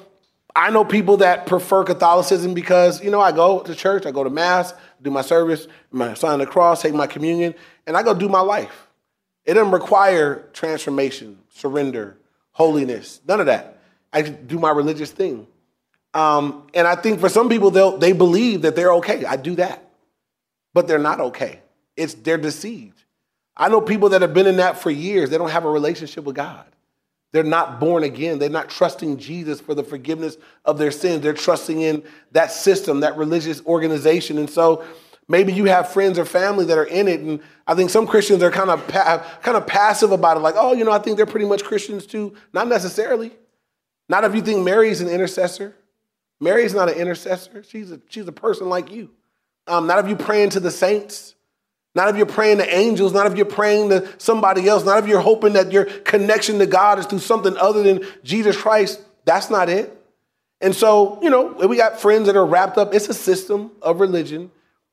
I 0.54 0.70
know 0.70 0.85
people 0.85 1.16
that 1.16 1.46
prefer 1.46 1.83
Catholicism 1.83 2.54
because, 2.54 3.02
you 3.02 3.11
know, 3.11 3.20
I 3.20 3.33
go 3.33 3.61
to 3.62 3.74
church, 3.74 4.07
I 4.07 4.12
go 4.12 4.22
to 4.22 4.30
Mass, 4.30 4.72
do 5.02 5.11
my 5.11 5.22
service, 5.22 5.66
my 5.90 6.14
sign 6.14 6.38
the 6.38 6.46
cross, 6.46 6.83
take 6.83 6.94
my 6.94 7.09
communion, 7.09 7.57
and 7.85 7.96
I 7.96 8.04
go 8.04 8.14
do 8.14 8.28
my 8.28 8.40
life. 8.40 8.87
It 9.44 9.54
doesn't 9.54 9.72
require 9.72 10.48
transformation, 10.52 11.40
surrender, 11.50 12.16
holiness, 12.52 13.20
none 13.26 13.40
of 13.40 13.46
that. 13.46 13.80
I 14.12 14.22
do 14.22 14.61
my 14.61 14.70
religious 14.70 15.11
thing. 15.11 15.48
Um, 16.14 16.68
and 16.74 16.87
I 16.87 16.94
think 16.94 17.18
for 17.18 17.28
some 17.28 17.48
people, 17.48 17.72
they 17.72 17.96
they 17.98 18.12
believe 18.12 18.62
that 18.62 18.76
they're 18.76 18.92
okay. 18.94 19.24
I 19.24 19.35
do 19.35 19.57
that, 19.57 19.85
but 20.72 20.87
they're 20.87 21.00
not 21.00 21.20
okay. 21.20 21.59
It's 21.96 22.14
they're 22.14 22.38
deceived. 22.38 23.02
I 23.57 23.68
know 23.68 23.80
people 23.80 24.09
that 24.11 24.22
have 24.22 24.35
been 24.35 24.46
in 24.46 24.57
that 24.57 24.78
for 24.78 24.90
years. 24.90 25.30
They 25.30 25.38
don't 25.38 25.50
have 25.50 25.64
a 25.64 25.70
relationship 25.70 26.24
with 26.24 26.35
God. 26.37 26.66
they're 27.35 27.42
not 27.42 27.80
born 27.80 28.04
again. 28.04 28.38
They're 28.38 28.48
not 28.48 28.70
trusting 28.70 29.16
Jesus 29.16 29.61
for 29.61 29.74
the 29.74 29.83
forgiveness 29.83 30.37
of 30.64 30.78
their 30.78 30.92
sins. 30.92 31.20
They're 31.20 31.33
trusting 31.33 31.80
in 31.80 32.04
that 32.30 32.52
system, 32.52 33.00
that 33.00 33.16
religious 33.16 33.61
organization. 33.66 34.38
And 34.38 34.48
so 34.48 34.85
maybe 35.26 35.52
you 35.52 35.64
have 35.64 35.92
friends 35.92 36.16
or 36.16 36.24
family 36.26 36.64
that 36.66 36.78
are 36.78 36.85
in 36.85 37.09
it. 37.09 37.18
And 37.22 37.40
I 37.66 37.74
think 37.74 37.90
some 37.90 38.07
Christians 38.07 38.40
are 38.44 38.52
kind 38.52 38.70
of, 38.70 38.87
pa- 38.87 39.26
kind 39.42 39.57
of 39.57 39.66
passive 39.66 40.12
about 40.12 40.37
it, 40.37 40.40
like, 40.40 40.54
oh, 40.57 40.74
you 40.74 40.85
know, 40.85 40.92
I 40.92 41.00
think 41.00 41.16
they're 41.16 41.26
pretty 41.26 41.46
much 41.46 41.64
Christians 41.64 42.07
too. 42.07 42.37
Not 42.52 42.68
necessarily. 42.68 43.33
Not 44.09 44.22
if 44.22 44.33
you 44.37 44.40
think 44.40 44.64
Mary's 44.64 45.00
an 45.00 45.09
intercessor. 45.09 45.74
Mary's 46.38 46.72
not 46.72 46.88
an 46.88 46.94
intercessor. 46.94 47.64
She's 47.64 47.90
a, 47.90 48.00
she's 48.09 48.28
a 48.28 48.33
person 48.33 48.68
like 48.68 48.92
you. 48.92 49.11
Um, 49.66 49.88
not 49.88 49.98
if 49.98 50.09
you 50.09 50.14
praying 50.14 50.50
to 50.50 50.61
the 50.61 50.70
saints. 50.70 51.35
Not 51.94 52.09
if 52.09 52.16
you're 52.16 52.26
praying 52.26 52.59
to 52.59 52.74
angels, 52.74 53.12
not 53.12 53.26
if 53.26 53.37
you're 53.37 53.46
praying 53.46 53.90
to 53.90 54.09
somebody 54.18 54.68
else, 54.68 54.85
not 54.85 54.98
if 54.98 55.09
you're 55.09 55.20
hoping 55.20 55.52
that 55.52 55.70
your 55.70 55.85
connection 55.85 56.59
to 56.59 56.66
God 56.66 56.98
is 56.98 57.07
through 57.07 57.20
something 57.20 57.57
other 57.57 57.83
than 57.83 58.04
Jesus 58.24 58.57
Christ. 58.57 59.00
That's 59.24 59.48
not 59.48 59.68
it. 59.68 59.96
And 60.61 60.74
so, 60.74 61.18
you 61.22 61.30
know, 61.30 61.46
we 61.46 61.76
got 61.76 62.00
friends 62.00 62.26
that 62.26 62.37
are 62.37 62.46
wrapped 62.46 62.78
up. 62.78 62.94
It's 62.94 63.09
a 63.09 63.14
system 63.14 63.70
of 63.83 64.00
religion 64.00 64.50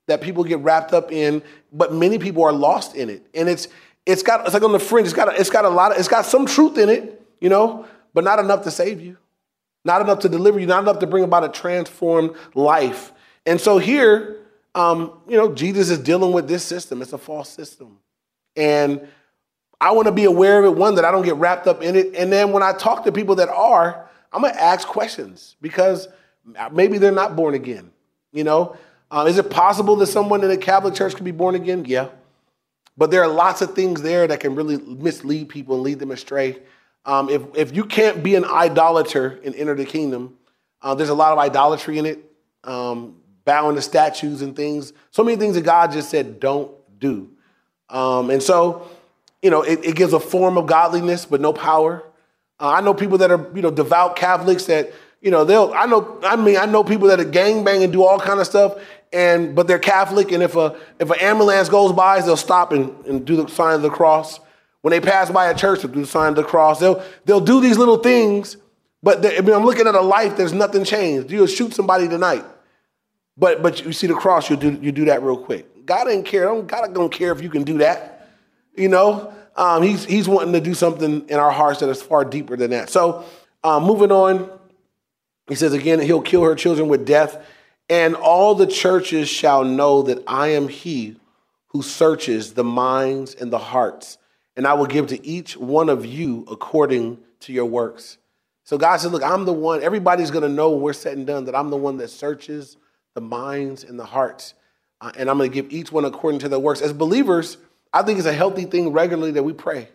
that 0.08 0.22
people 0.22 0.44
get 0.44 0.60
wrapped 0.60 0.94
up 0.94 1.12
in, 1.12 1.42
but 1.72 1.94
many 1.94 2.20
people 2.20 2.44
are 2.44 2.52
lost 2.52 2.96
in 2.96 3.10
it. 3.10 3.26
And 3.34 3.48
it's 3.48 3.68
it's 4.06 4.24
got 4.24 4.46
it's 4.46 4.54
like 4.54 4.64
on 4.64 4.72
the 4.72 4.80
fringe. 4.80 5.06
It's 5.06 5.16
got 5.16 5.34
a, 5.34 5.40
it's 5.40 5.50
got 5.50 5.66
a 5.66 5.70
lot 5.70 5.92
of 5.92 5.98
it's 5.98 6.08
got 6.08 6.26
some 6.26 6.46
truth 6.46 6.78
in 6.78 6.90
it, 6.90 7.26
you 7.40 7.50
know, 7.50 7.86
but 8.14 8.24
not 8.24 8.40
enough 8.40 8.64
to 8.64 8.72
save 8.72 9.02
you, 9.02 9.18
not 9.86 10.02
enough 10.02 10.20
to 10.20 10.30
deliver 10.30 10.60
you, 10.60 10.66
not 10.66 10.84
enough 10.84 11.00
to 11.00 11.08
bring 11.08 11.24
about 11.24 11.44
a 11.44 11.50
transformed 11.50 12.36
life. 12.54 13.14
And 13.46 13.60
so 13.60 13.78
here, 13.78 14.41
um, 14.74 15.20
you 15.28 15.38
know, 15.38 15.54
Jesus 15.54 15.90
is 15.90 16.00
dealing 16.00 16.32
with 16.32 16.48
this 16.48 16.64
system. 16.64 17.02
It's 17.02 17.14
a 17.14 17.18
false 17.18 17.50
system. 17.50 17.98
And 18.56 19.08
I 19.80 19.92
want 19.92 20.06
to 20.06 20.12
be 20.12 20.26
aware 20.26 20.60
of 20.60 20.66
it, 20.66 20.78
one, 20.78 20.96
that 20.96 21.06
I 21.06 21.12
don't 21.12 21.26
get 21.26 21.36
wrapped 21.36 21.68
up 21.68 21.82
in 21.82 21.96
it. 21.96 22.16
And 22.16 22.32
then 22.32 22.52
when 22.52 22.64
I 22.64 22.74
talk 22.74 23.04
to 23.06 23.12
people 23.12 23.36
that 23.36 23.50
are, 23.50 24.10
I'm 24.32 24.42
going 24.42 24.54
to 24.54 24.62
ask 24.62 24.88
questions 24.88 25.56
because 25.62 26.08
maybe 26.72 26.98
they're 26.98 27.12
not 27.12 27.36
born 27.36 27.54
again. 27.54 27.92
You 28.32 28.44
know, 28.44 28.78
uh, 29.10 29.26
is 29.28 29.38
it 29.38 29.50
possible 29.50 29.96
that 29.98 30.08
someone 30.08 30.44
in 30.44 30.52
a 30.52 30.58
Catholic 30.58 30.94
church 30.94 31.16
can 31.16 31.26
be 31.26 31.32
born 31.32 31.56
again? 31.56 31.84
Yeah. 31.86 32.10
But 32.98 33.12
there 33.12 33.24
are 33.24 33.28
lots 33.28 33.62
of 33.62 33.74
things 33.74 34.02
there 34.02 34.28
that 34.28 34.40
can 34.40 34.56
really 34.56 34.78
mislead 34.78 35.50
people 35.50 35.76
and 35.76 35.84
lead 35.84 36.00
them 36.00 36.12
astray. 36.12 36.60
Um, 37.06 37.30
if, 37.30 37.42
if 37.56 37.76
you 37.76 37.84
can't 37.84 38.22
be 38.22 38.36
an 38.36 38.46
idolater 38.46 39.40
and 39.44 39.56
enter 39.56 39.76
the 39.76 39.86
kingdom, 39.86 40.38
uh, 40.82 40.94
there's 40.94 41.10
a 41.10 41.16
lot 41.16 41.34
of 41.34 41.40
idolatry 41.40 41.98
in 41.98 42.06
it. 42.06 42.32
Um, 42.64 43.21
bowing 43.52 43.76
to 43.76 43.82
statues 43.82 44.42
and 44.42 44.56
things. 44.56 44.94
So 45.12 45.26
many 45.26 45.36
things 45.36 45.56
that 45.56 45.64
God 45.64 45.92
just 45.92 46.10
said 46.10 46.40
don't 46.40 46.72
do. 47.02 47.30
Um, 47.90 48.30
and 48.30 48.42
so, 48.42 48.88
you 49.42 49.50
know, 49.50 49.62
it, 49.62 49.84
it, 49.84 49.98
gives 49.98 50.14
a 50.14 50.22
form 50.22 50.58
of 50.58 50.68
godliness, 50.68 51.26
but 51.26 51.42
no 51.42 51.52
power. 51.52 52.02
Uh, 52.62 52.70
I 52.70 52.80
know 52.80 52.94
people 52.94 53.18
that 53.18 53.30
are, 53.30 53.52
you 53.54 53.62
know, 53.62 53.70
devout 53.70 54.16
Catholics 54.16 54.68
that, 54.68 54.94
you 55.20 55.32
know, 55.32 55.44
they'll, 55.44 55.74
I 55.74 55.86
know, 55.86 56.18
I 56.24 56.38
mean, 56.38 56.56
I 56.56 56.66
know 56.66 56.82
people 56.86 57.10
that 57.10 57.20
are 57.20 57.26
gangbang 57.26 57.84
and 57.84 57.92
do 57.92 58.06
all 58.06 58.22
kind 58.22 58.40
of 58.40 58.46
stuff, 58.46 58.78
and, 59.12 59.54
but 59.54 59.68
they're 59.68 59.80
Catholic, 59.80 60.32
and 60.32 60.42
if 60.42 60.56
a, 60.56 60.74
if 60.98 61.10
an 61.10 61.20
ambulance 61.20 61.68
goes 61.68 61.92
by, 61.92 62.22
they'll 62.22 62.38
stop 62.38 62.72
and, 62.72 63.06
and 63.06 63.26
do 63.26 63.36
the 63.36 63.50
sign 63.50 63.76
of 63.76 63.82
the 63.82 63.90
cross. 63.90 64.40
When 64.80 64.92
they 64.92 65.02
pass 65.02 65.30
by 65.30 65.50
a 65.50 65.54
church, 65.54 65.82
they'll 65.82 65.92
do 65.92 66.00
the 66.00 66.08
sign 66.08 66.30
of 66.30 66.36
the 66.38 66.46
cross. 66.46 66.80
They'll, 66.80 67.04
they'll 67.26 67.42
do 67.42 67.60
these 67.60 67.78
little 67.78 67.98
things, 67.98 68.56
but 69.04 69.26
I 69.26 69.42
mean, 69.42 69.54
I'm 69.54 69.66
looking 69.66 69.88
at 69.88 69.96
a 69.96 70.02
life, 70.02 70.38
there's 70.38 70.54
nothing 70.54 70.86
changed. 70.86 71.30
You'll 71.32 71.48
shoot 71.48 71.74
somebody 71.74 72.08
tonight. 72.08 72.46
But 73.38 73.62
but 73.62 73.84
you 73.86 73.94
see 73.94 74.08
the 74.08 74.14
cross, 74.14 74.50
you 74.50 74.56
do 74.56 74.78
you 74.82 74.92
do 74.92 75.06
that 75.06 75.24
real 75.24 75.38
quick. 75.38 75.86
God 75.86 76.06
didn't 76.06 76.26
care. 76.26 76.62
God 76.62 76.94
don't 76.94 77.12
care 77.12 77.32
if 77.32 77.42
you 77.42 77.50
can 77.50 77.64
do 77.64 77.80
that. 77.80 78.30
You 78.76 78.90
know, 78.90 79.34
um, 79.56 79.84
he's 79.84 80.06
he's 80.06 80.28
wanting 80.28 80.54
to 80.54 80.62
do 80.62 80.74
something 80.74 81.28
in 81.28 81.40
our 81.40 81.52
hearts 81.52 81.80
that 81.80 81.90
is 81.90 82.02
far 82.02 82.26
deeper 82.26 82.56
than 82.56 82.72
that. 82.72 82.90
So 82.90 83.26
um, 83.64 83.84
moving 83.84 84.12
on, 84.12 84.50
he 85.48 85.56
says 85.56 85.74
again, 85.74 86.00
he'll 86.00 86.22
kill 86.22 86.44
her 86.44 86.56
children 86.56 86.88
with 86.88 87.06
death, 87.06 87.46
and 87.90 88.16
all 88.16 88.56
the 88.56 88.68
churches 88.68 89.30
shall 89.30 89.64
know 89.64 90.04
that 90.04 90.24
I 90.28 90.50
am 90.50 90.68
he 90.68 91.18
who 91.68 91.82
searches 91.82 92.54
the 92.54 92.64
minds 92.64 93.34
and 93.36 93.52
the 93.52 93.58
hearts, 93.58 94.18
and 94.56 94.68
I 94.68 94.74
will 94.74 94.86
give 94.86 95.08
to 95.08 95.26
each 95.26 95.56
one 95.56 95.90
of 95.90 96.06
you 96.06 96.46
according 96.50 97.18
to 97.42 97.54
your 97.54 97.66
works. 97.66 98.18
So 98.64 98.78
God 98.78 98.98
said, 98.98 99.12
Look, 99.12 99.24
I'm 99.24 99.46
the 99.46 99.54
one, 99.54 99.82
everybody's 99.84 100.32
gonna 100.32 100.50
know 100.50 100.70
when 100.72 100.82
we're 100.82 100.94
said 100.94 101.18
and 101.18 101.28
done 101.28 101.46
that 101.46 101.56
I'm 101.56 101.70
the 101.70 101.78
one 101.78 101.98
that 101.98 102.10
searches 102.10 102.78
the 103.14 103.22
minds 103.22 103.84
and 103.84 104.00
the 104.00 104.06
hearts. 104.06 104.54
Uh, 105.00 105.12
and 105.18 105.30
I'm 105.30 105.38
going 105.38 105.50
to 105.50 105.54
give 105.54 105.72
each 105.72 105.92
one 105.92 106.06
according 106.06 106.40
to 106.42 106.50
their 106.50 106.60
works. 106.60 106.82
As 106.82 106.94
believers, 106.94 107.58
I 107.94 108.04
think 108.04 108.20
it's 108.20 108.28
a 108.28 108.34
healthy 108.34 108.66
thing 108.66 108.92
regularly 108.92 109.32
that 109.32 109.44
we 109.44 109.54
pray 109.54 109.90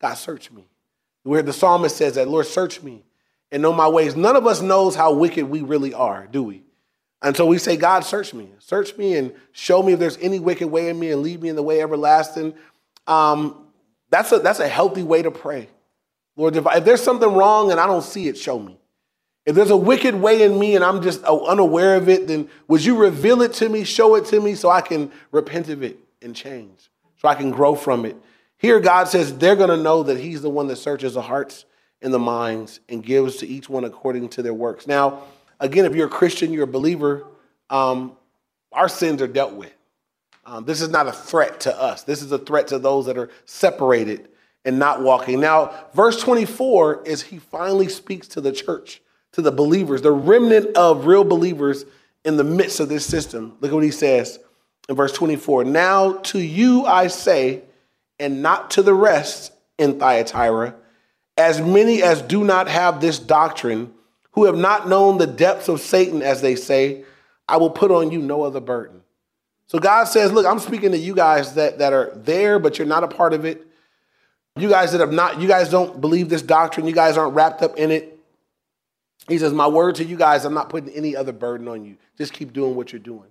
God, 0.00 0.14
search 0.14 0.50
me. 0.50 0.66
Where 1.22 1.42
the 1.42 1.52
psalmist 1.52 1.96
says 1.96 2.16
that, 2.16 2.28
Lord, 2.28 2.46
search 2.46 2.82
me 2.82 3.04
and 3.52 3.62
know 3.62 3.72
my 3.72 3.86
ways. 3.86 4.16
None 4.16 4.34
of 4.34 4.46
us 4.46 4.60
knows 4.60 4.96
how 4.96 5.12
wicked 5.14 5.44
we 5.44 5.62
really 5.62 5.94
are, 5.94 6.26
do 6.26 6.42
we? 6.42 6.64
And 7.22 7.36
so 7.36 7.46
we 7.46 7.58
say, 7.58 7.76
God, 7.76 8.00
search 8.00 8.34
me. 8.34 8.50
Search 8.58 8.96
me 8.96 9.16
and 9.16 9.32
show 9.52 9.80
me 9.80 9.92
if 9.92 10.00
there's 10.00 10.18
any 10.18 10.40
wicked 10.40 10.66
way 10.66 10.88
in 10.88 10.98
me 10.98 11.12
and 11.12 11.22
lead 11.22 11.40
me 11.40 11.48
in 11.48 11.54
the 11.54 11.62
way 11.62 11.80
everlasting. 11.80 12.54
Um, 13.06 13.68
that's, 14.10 14.32
a, 14.32 14.40
that's 14.40 14.58
a 14.58 14.66
healthy 14.66 15.04
way 15.04 15.22
to 15.22 15.30
pray. 15.30 15.68
Lord, 16.36 16.56
if, 16.56 16.66
if 16.66 16.84
there's 16.84 17.02
something 17.02 17.32
wrong 17.32 17.70
and 17.70 17.78
I 17.78 17.86
don't 17.86 18.02
see 18.02 18.26
it, 18.26 18.36
show 18.36 18.58
me. 18.58 18.78
If 19.44 19.56
there's 19.56 19.70
a 19.70 19.76
wicked 19.76 20.14
way 20.14 20.42
in 20.42 20.58
me 20.58 20.76
and 20.76 20.84
I'm 20.84 21.02
just 21.02 21.24
uh, 21.24 21.36
unaware 21.36 21.96
of 21.96 22.08
it, 22.08 22.28
then 22.28 22.48
would 22.68 22.84
you 22.84 22.96
reveal 22.96 23.42
it 23.42 23.52
to 23.54 23.68
me, 23.68 23.84
show 23.84 24.14
it 24.14 24.24
to 24.26 24.40
me 24.40 24.54
so 24.54 24.70
I 24.70 24.80
can 24.80 25.10
repent 25.32 25.68
of 25.68 25.82
it 25.82 25.98
and 26.20 26.34
change, 26.34 26.90
so 27.16 27.28
I 27.28 27.34
can 27.34 27.50
grow 27.50 27.74
from 27.74 28.04
it? 28.04 28.16
Here, 28.56 28.78
God 28.78 29.08
says 29.08 29.36
they're 29.36 29.56
going 29.56 29.70
to 29.70 29.76
know 29.76 30.04
that 30.04 30.20
He's 30.20 30.42
the 30.42 30.50
one 30.50 30.68
that 30.68 30.76
searches 30.76 31.14
the 31.14 31.22
hearts 31.22 31.64
and 32.00 32.14
the 32.14 32.18
minds 32.18 32.78
and 32.88 33.02
gives 33.02 33.36
to 33.38 33.46
each 33.46 33.68
one 33.68 33.84
according 33.84 34.28
to 34.30 34.42
their 34.42 34.54
works. 34.54 34.86
Now, 34.86 35.24
again, 35.58 35.84
if 35.84 35.94
you're 35.96 36.06
a 36.06 36.10
Christian, 36.10 36.52
you're 36.52 36.64
a 36.64 36.68
believer, 36.68 37.26
um, 37.70 38.16
our 38.70 38.88
sins 38.88 39.20
are 39.20 39.26
dealt 39.26 39.54
with. 39.54 39.74
Um, 40.44 40.64
this 40.64 40.80
is 40.80 40.88
not 40.88 41.08
a 41.08 41.12
threat 41.12 41.60
to 41.60 41.80
us. 41.80 42.04
This 42.04 42.22
is 42.22 42.30
a 42.30 42.38
threat 42.38 42.68
to 42.68 42.78
those 42.78 43.06
that 43.06 43.18
are 43.18 43.30
separated 43.44 44.28
and 44.64 44.78
not 44.78 45.02
walking. 45.02 45.40
Now, 45.40 45.86
verse 45.94 46.20
24 46.20 47.02
is 47.04 47.22
He 47.22 47.38
finally 47.38 47.88
speaks 47.88 48.28
to 48.28 48.40
the 48.40 48.52
church 48.52 49.01
to 49.32 49.42
the 49.42 49.52
believers, 49.52 50.02
the 50.02 50.12
remnant 50.12 50.76
of 50.76 51.06
real 51.06 51.24
believers 51.24 51.84
in 52.24 52.36
the 52.36 52.44
midst 52.44 52.80
of 52.80 52.88
this 52.88 53.04
system. 53.04 53.56
Look 53.60 53.70
at 53.70 53.74
what 53.74 53.84
he 53.84 53.90
says 53.90 54.38
in 54.88 54.96
verse 54.96 55.12
24. 55.12 55.64
Now 55.64 56.14
to 56.14 56.38
you 56.38 56.84
I 56.84 57.06
say, 57.06 57.62
and 58.18 58.42
not 58.42 58.70
to 58.72 58.82
the 58.82 58.94
rest 58.94 59.52
in 59.78 59.98
Thyatira, 59.98 60.74
as 61.36 61.60
many 61.60 62.02
as 62.02 62.22
do 62.22 62.44
not 62.44 62.68
have 62.68 63.00
this 63.00 63.18
doctrine, 63.18 63.92
who 64.32 64.44
have 64.44 64.56
not 64.56 64.88
known 64.88 65.18
the 65.18 65.26
depths 65.26 65.68
of 65.68 65.80
Satan, 65.80 66.22
as 66.22 66.40
they 66.40 66.56
say, 66.56 67.04
I 67.48 67.56
will 67.56 67.70
put 67.70 67.90
on 67.90 68.10
you 68.10 68.20
no 68.20 68.42
other 68.42 68.60
burden. 68.60 69.02
So 69.66 69.78
God 69.78 70.04
says, 70.04 70.32
Look, 70.32 70.46
I'm 70.46 70.58
speaking 70.58 70.92
to 70.92 70.98
you 70.98 71.14
guys 71.14 71.54
that, 71.54 71.78
that 71.78 71.92
are 71.92 72.12
there, 72.14 72.58
but 72.58 72.78
you're 72.78 72.86
not 72.86 73.04
a 73.04 73.08
part 73.08 73.32
of 73.32 73.44
it. 73.44 73.66
You 74.56 74.68
guys 74.68 74.92
that 74.92 75.00
have 75.00 75.12
not, 75.12 75.40
you 75.40 75.48
guys 75.48 75.70
don't 75.70 76.00
believe 76.00 76.28
this 76.28 76.42
doctrine, 76.42 76.86
you 76.86 76.94
guys 76.94 77.16
aren't 77.16 77.34
wrapped 77.34 77.62
up 77.62 77.76
in 77.78 77.90
it. 77.90 78.11
He 79.28 79.38
says, 79.38 79.52
My 79.52 79.66
word 79.66 79.96
to 79.96 80.04
you 80.04 80.16
guys, 80.16 80.44
I'm 80.44 80.54
not 80.54 80.68
putting 80.68 80.90
any 80.90 81.14
other 81.16 81.32
burden 81.32 81.68
on 81.68 81.84
you. 81.84 81.96
Just 82.18 82.32
keep 82.32 82.52
doing 82.52 82.74
what 82.74 82.92
you're 82.92 83.00
doing. 83.00 83.28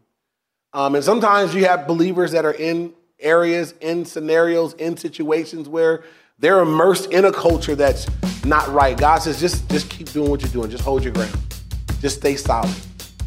Um, 0.74 0.96
and 0.96 1.04
sometimes 1.04 1.54
you 1.54 1.66
have 1.66 1.86
believers 1.86 2.32
that 2.32 2.46
are 2.46 2.54
in 2.54 2.94
areas, 3.20 3.74
in 3.82 4.06
scenarios, 4.06 4.74
in 4.74 4.96
situations 4.98 5.68
where 5.68 6.04
they're 6.40 6.62
immersed 6.62 7.12
in 7.12 7.26
a 7.26 7.32
culture 7.32 7.76
that's 7.76 8.08
not 8.46 8.68
right. 8.70 8.98
God 8.98 9.20
says, 9.20 9.40
just, 9.40 9.70
just 9.70 9.90
keep 9.90 10.12
doing 10.12 10.30
what 10.30 10.42
you're 10.42 10.52
doing. 10.52 10.72
Just 10.72 10.84
hold 10.84 11.04
your 11.04 11.14
ground. 11.14 11.38
Just 12.00 12.18
stay 12.18 12.36
solid. 12.36 12.74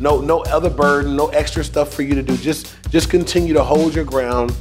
No, 0.00 0.20
no 0.20 0.40
other 0.44 0.70
burden, 0.70 1.14
no 1.14 1.29
extra 1.29 1.62
stuff 1.62 1.94
for 1.94 2.03
you 2.03 2.14
to 2.14 2.22
do. 2.22 2.37
Just, 2.37 2.74
just 2.90 3.11
continue 3.11 3.55
to 3.55 3.62
hold 3.62 3.94
your 3.94 4.05
ground 4.05 4.57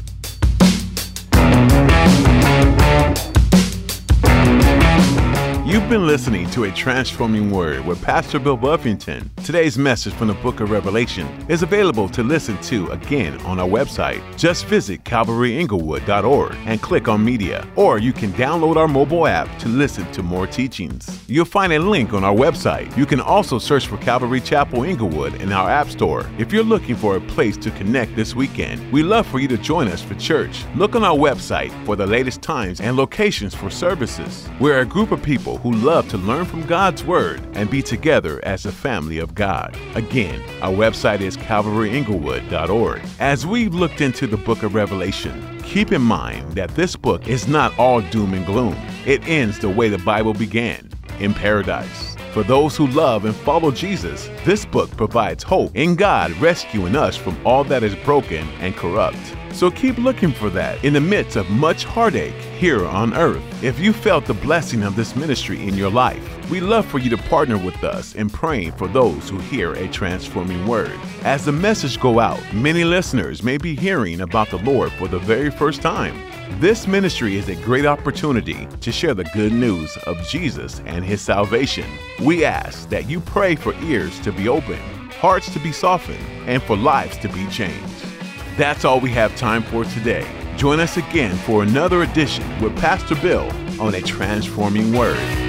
You've 5.74 5.90
been 5.90 6.06
listening 6.06 6.48
to 6.52 6.66
A 6.66 6.72
Transforming 6.72 7.50
Word 7.50 7.84
with 7.84 8.00
Pastor 8.00 8.38
Bill 8.38 8.56
Buffington. 8.56 9.32
Today's 9.44 9.76
message 9.76 10.14
from 10.14 10.28
the 10.28 10.36
book 10.36 10.60
of 10.60 10.70
Revelation 10.70 11.28
is 11.50 11.64
available 11.64 12.08
to 12.10 12.22
listen 12.22 12.62
to 12.62 12.92
again 12.92 13.42
on 13.42 13.60
our 13.60 13.68
website. 13.68 14.22
Just 14.38 14.68
visit 14.68 15.04
calvaryinglewood.org 15.04 16.56
and 16.68 16.80
click 16.80 17.08
on 17.08 17.26
media, 17.26 17.68
or 17.76 17.98
you 17.98 18.14
can 18.14 18.32
download 18.34 18.76
our 18.76 18.88
mobile 18.88 19.26
app 19.26 19.50
to 19.58 19.68
listen 19.68 20.10
to 20.12 20.22
more 20.22 20.46
teachings. 20.46 21.24
You'll 21.28 21.46
find 21.46 21.74
a 21.74 21.80
link 21.80 22.14
on 22.14 22.24
our 22.24 22.36
website. 22.36 22.96
You 22.96 23.08
can 23.08 23.20
also 23.20 23.58
search 23.58 23.88
for 23.88 23.98
Calvary 23.98 24.42
Chapel 24.42 24.84
Inglewood 24.84 25.42
in 25.42 25.52
our 25.52 25.72
app 25.72 25.90
store. 25.90 26.30
If 26.38 26.54
you're 26.54 26.64
looking 26.64 26.96
for 26.96 27.16
a 27.16 27.22
place 27.22 27.58
to 27.58 27.72
connect 27.72 28.16
this 28.16 28.36
weekend, 28.36 28.94
we'd 28.94 29.04
love 29.04 29.26
for 29.26 29.40
you 29.40 29.48
to 29.48 29.58
join 29.58 29.88
us 29.88 30.04
for 30.04 30.14
church. 30.14 30.66
Look 30.76 30.96
on 30.96 31.04
our 31.04 31.18
website 31.18 31.72
for 31.84 31.96
the 31.96 32.06
latest 32.06 32.44
times 32.44 32.80
and 32.80 32.96
locations 32.96 33.56
for 33.56 33.72
services. 33.72 34.48
We're 34.60 34.82
a 34.82 34.86
group 34.86 35.12
of 35.12 35.24
people 35.24 35.62
who 35.64 35.72
love 35.72 36.08
to 36.10 36.18
learn 36.18 36.44
from 36.46 36.66
God's 36.68 37.04
Word 37.06 37.42
and 37.54 37.70
be 37.70 37.82
together 37.82 38.44
as 38.44 38.66
a 38.66 38.72
family 38.72 39.18
of 39.18 39.34
God. 39.34 39.76
Again, 39.96 40.42
our 40.62 40.74
website 40.74 41.22
is 41.22 41.38
calvaryinglewood.org. 41.38 43.02
As 43.20 43.48
we've 43.48 43.74
looked 43.74 44.02
into 44.02 44.28
the 44.28 44.38
book 44.38 44.62
of 44.62 44.76
Revelation, 44.76 45.62
keep 45.64 45.94
in 45.94 46.02
mind 46.02 46.52
that 46.52 46.76
this 46.76 46.98
book 46.98 47.30
is 47.30 47.48
not 47.48 47.78
all 47.80 48.02
doom 48.02 48.34
and 48.34 48.46
gloom. 48.46 48.78
It 49.06 49.26
ends 49.28 49.58
the 49.58 49.70
way 49.70 49.88
the 49.88 49.98
Bible 50.00 50.34
began 50.34 50.90
in 51.20 51.34
paradise. 51.34 52.18
For 52.34 52.44
those 52.44 52.76
who 52.76 52.88
love 52.88 53.24
and 53.24 53.36
follow 53.36 53.72
Jesus, 53.72 54.28
this 54.44 54.66
book 54.66 54.90
provides 54.98 55.44
hope 55.44 55.76
in 55.76 55.96
God 55.96 56.32
rescuing 56.42 56.96
us 56.96 57.16
from 57.16 57.38
all 57.46 57.64
that 57.66 57.84
is 57.84 57.96
broken 58.04 58.48
and 58.60 58.76
corrupt. 58.76 59.36
So 59.54 59.70
keep 59.70 59.98
looking 60.00 60.32
for 60.32 60.50
that 60.50 60.84
in 60.84 60.94
the 60.94 61.00
midst 61.00 61.36
of 61.36 61.50
much 61.50 61.86
heartache 61.86 62.34
here 62.34 62.86
on 62.86 63.14
earth. 63.14 63.64
If 63.64 63.80
you 63.80 63.94
felt 63.94 64.26
the 64.26 64.34
blessing 64.34 64.82
of 64.82 64.96
this 64.96 65.16
ministry 65.16 65.62
in 65.66 65.76
your 65.76 65.92
life, 65.92 66.50
we 66.50 66.60
love 66.60 66.86
for 66.86 66.98
you 66.98 67.10
to 67.12 67.18
partner 67.18 67.58
with 67.58 67.84
us 67.84 68.16
in 68.16 68.30
praying 68.30 68.74
for 68.74 68.88
those 68.88 69.30
who 69.30 69.38
hear 69.38 69.74
a 69.74 69.88
transforming 69.88 70.68
word. 70.68 71.00
As 71.22 71.46
the 71.46 71.52
message 71.52 72.00
go 72.00 72.20
out, 72.20 72.42
many 72.54 72.84
listeners 72.84 73.44
may 73.44 73.58
be 73.58 73.76
hearing 73.76 74.22
about 74.22 74.50
the 74.50 74.58
Lord 74.58 74.92
for 74.94 75.08
the 75.08 75.20
very 75.20 75.52
first 75.52 75.82
time. 75.82 76.20
This 76.60 76.88
ministry 76.88 77.38
is 77.38 77.48
a 77.48 77.56
great 77.56 77.86
opportunity 77.86 78.68
to 78.82 78.92
share 78.92 79.14
the 79.14 79.24
good 79.36 79.54
news 79.54 79.96
of 80.06 80.22
Jesus 80.28 80.82
and 80.86 81.06
his 81.06 81.22
salvation. 81.22 81.86
We 82.22 82.44
ask 82.44 82.90
that 82.90 83.10
you 83.10 83.20
pray 83.22 83.56
for 83.56 83.74
ears 83.84 84.20
to 84.22 84.32
be 84.32 84.50
open, 84.50 84.80
hearts 85.20 85.52
to 85.54 85.60
be 85.60 85.72
softened, 85.72 86.26
and 86.48 86.62
for 86.64 86.76
lives 86.76 87.18
to 87.20 87.30
be 87.30 87.48
changed. 87.48 88.13
That's 88.56 88.86
all 88.86 89.00
we 89.00 89.10
have 89.12 89.36
time 89.36 89.64
for 89.64 89.84
today. 89.84 90.28
Join 90.58 90.80
us 90.80 90.98
again 90.98 91.36
for 91.38 91.64
another 91.64 92.04
edition 92.04 92.44
with 92.62 92.78
Pastor 92.78 93.16
Bill 93.16 93.50
on 93.82 93.96
a 93.96 94.02
transforming 94.02 94.94
word. 94.94 95.43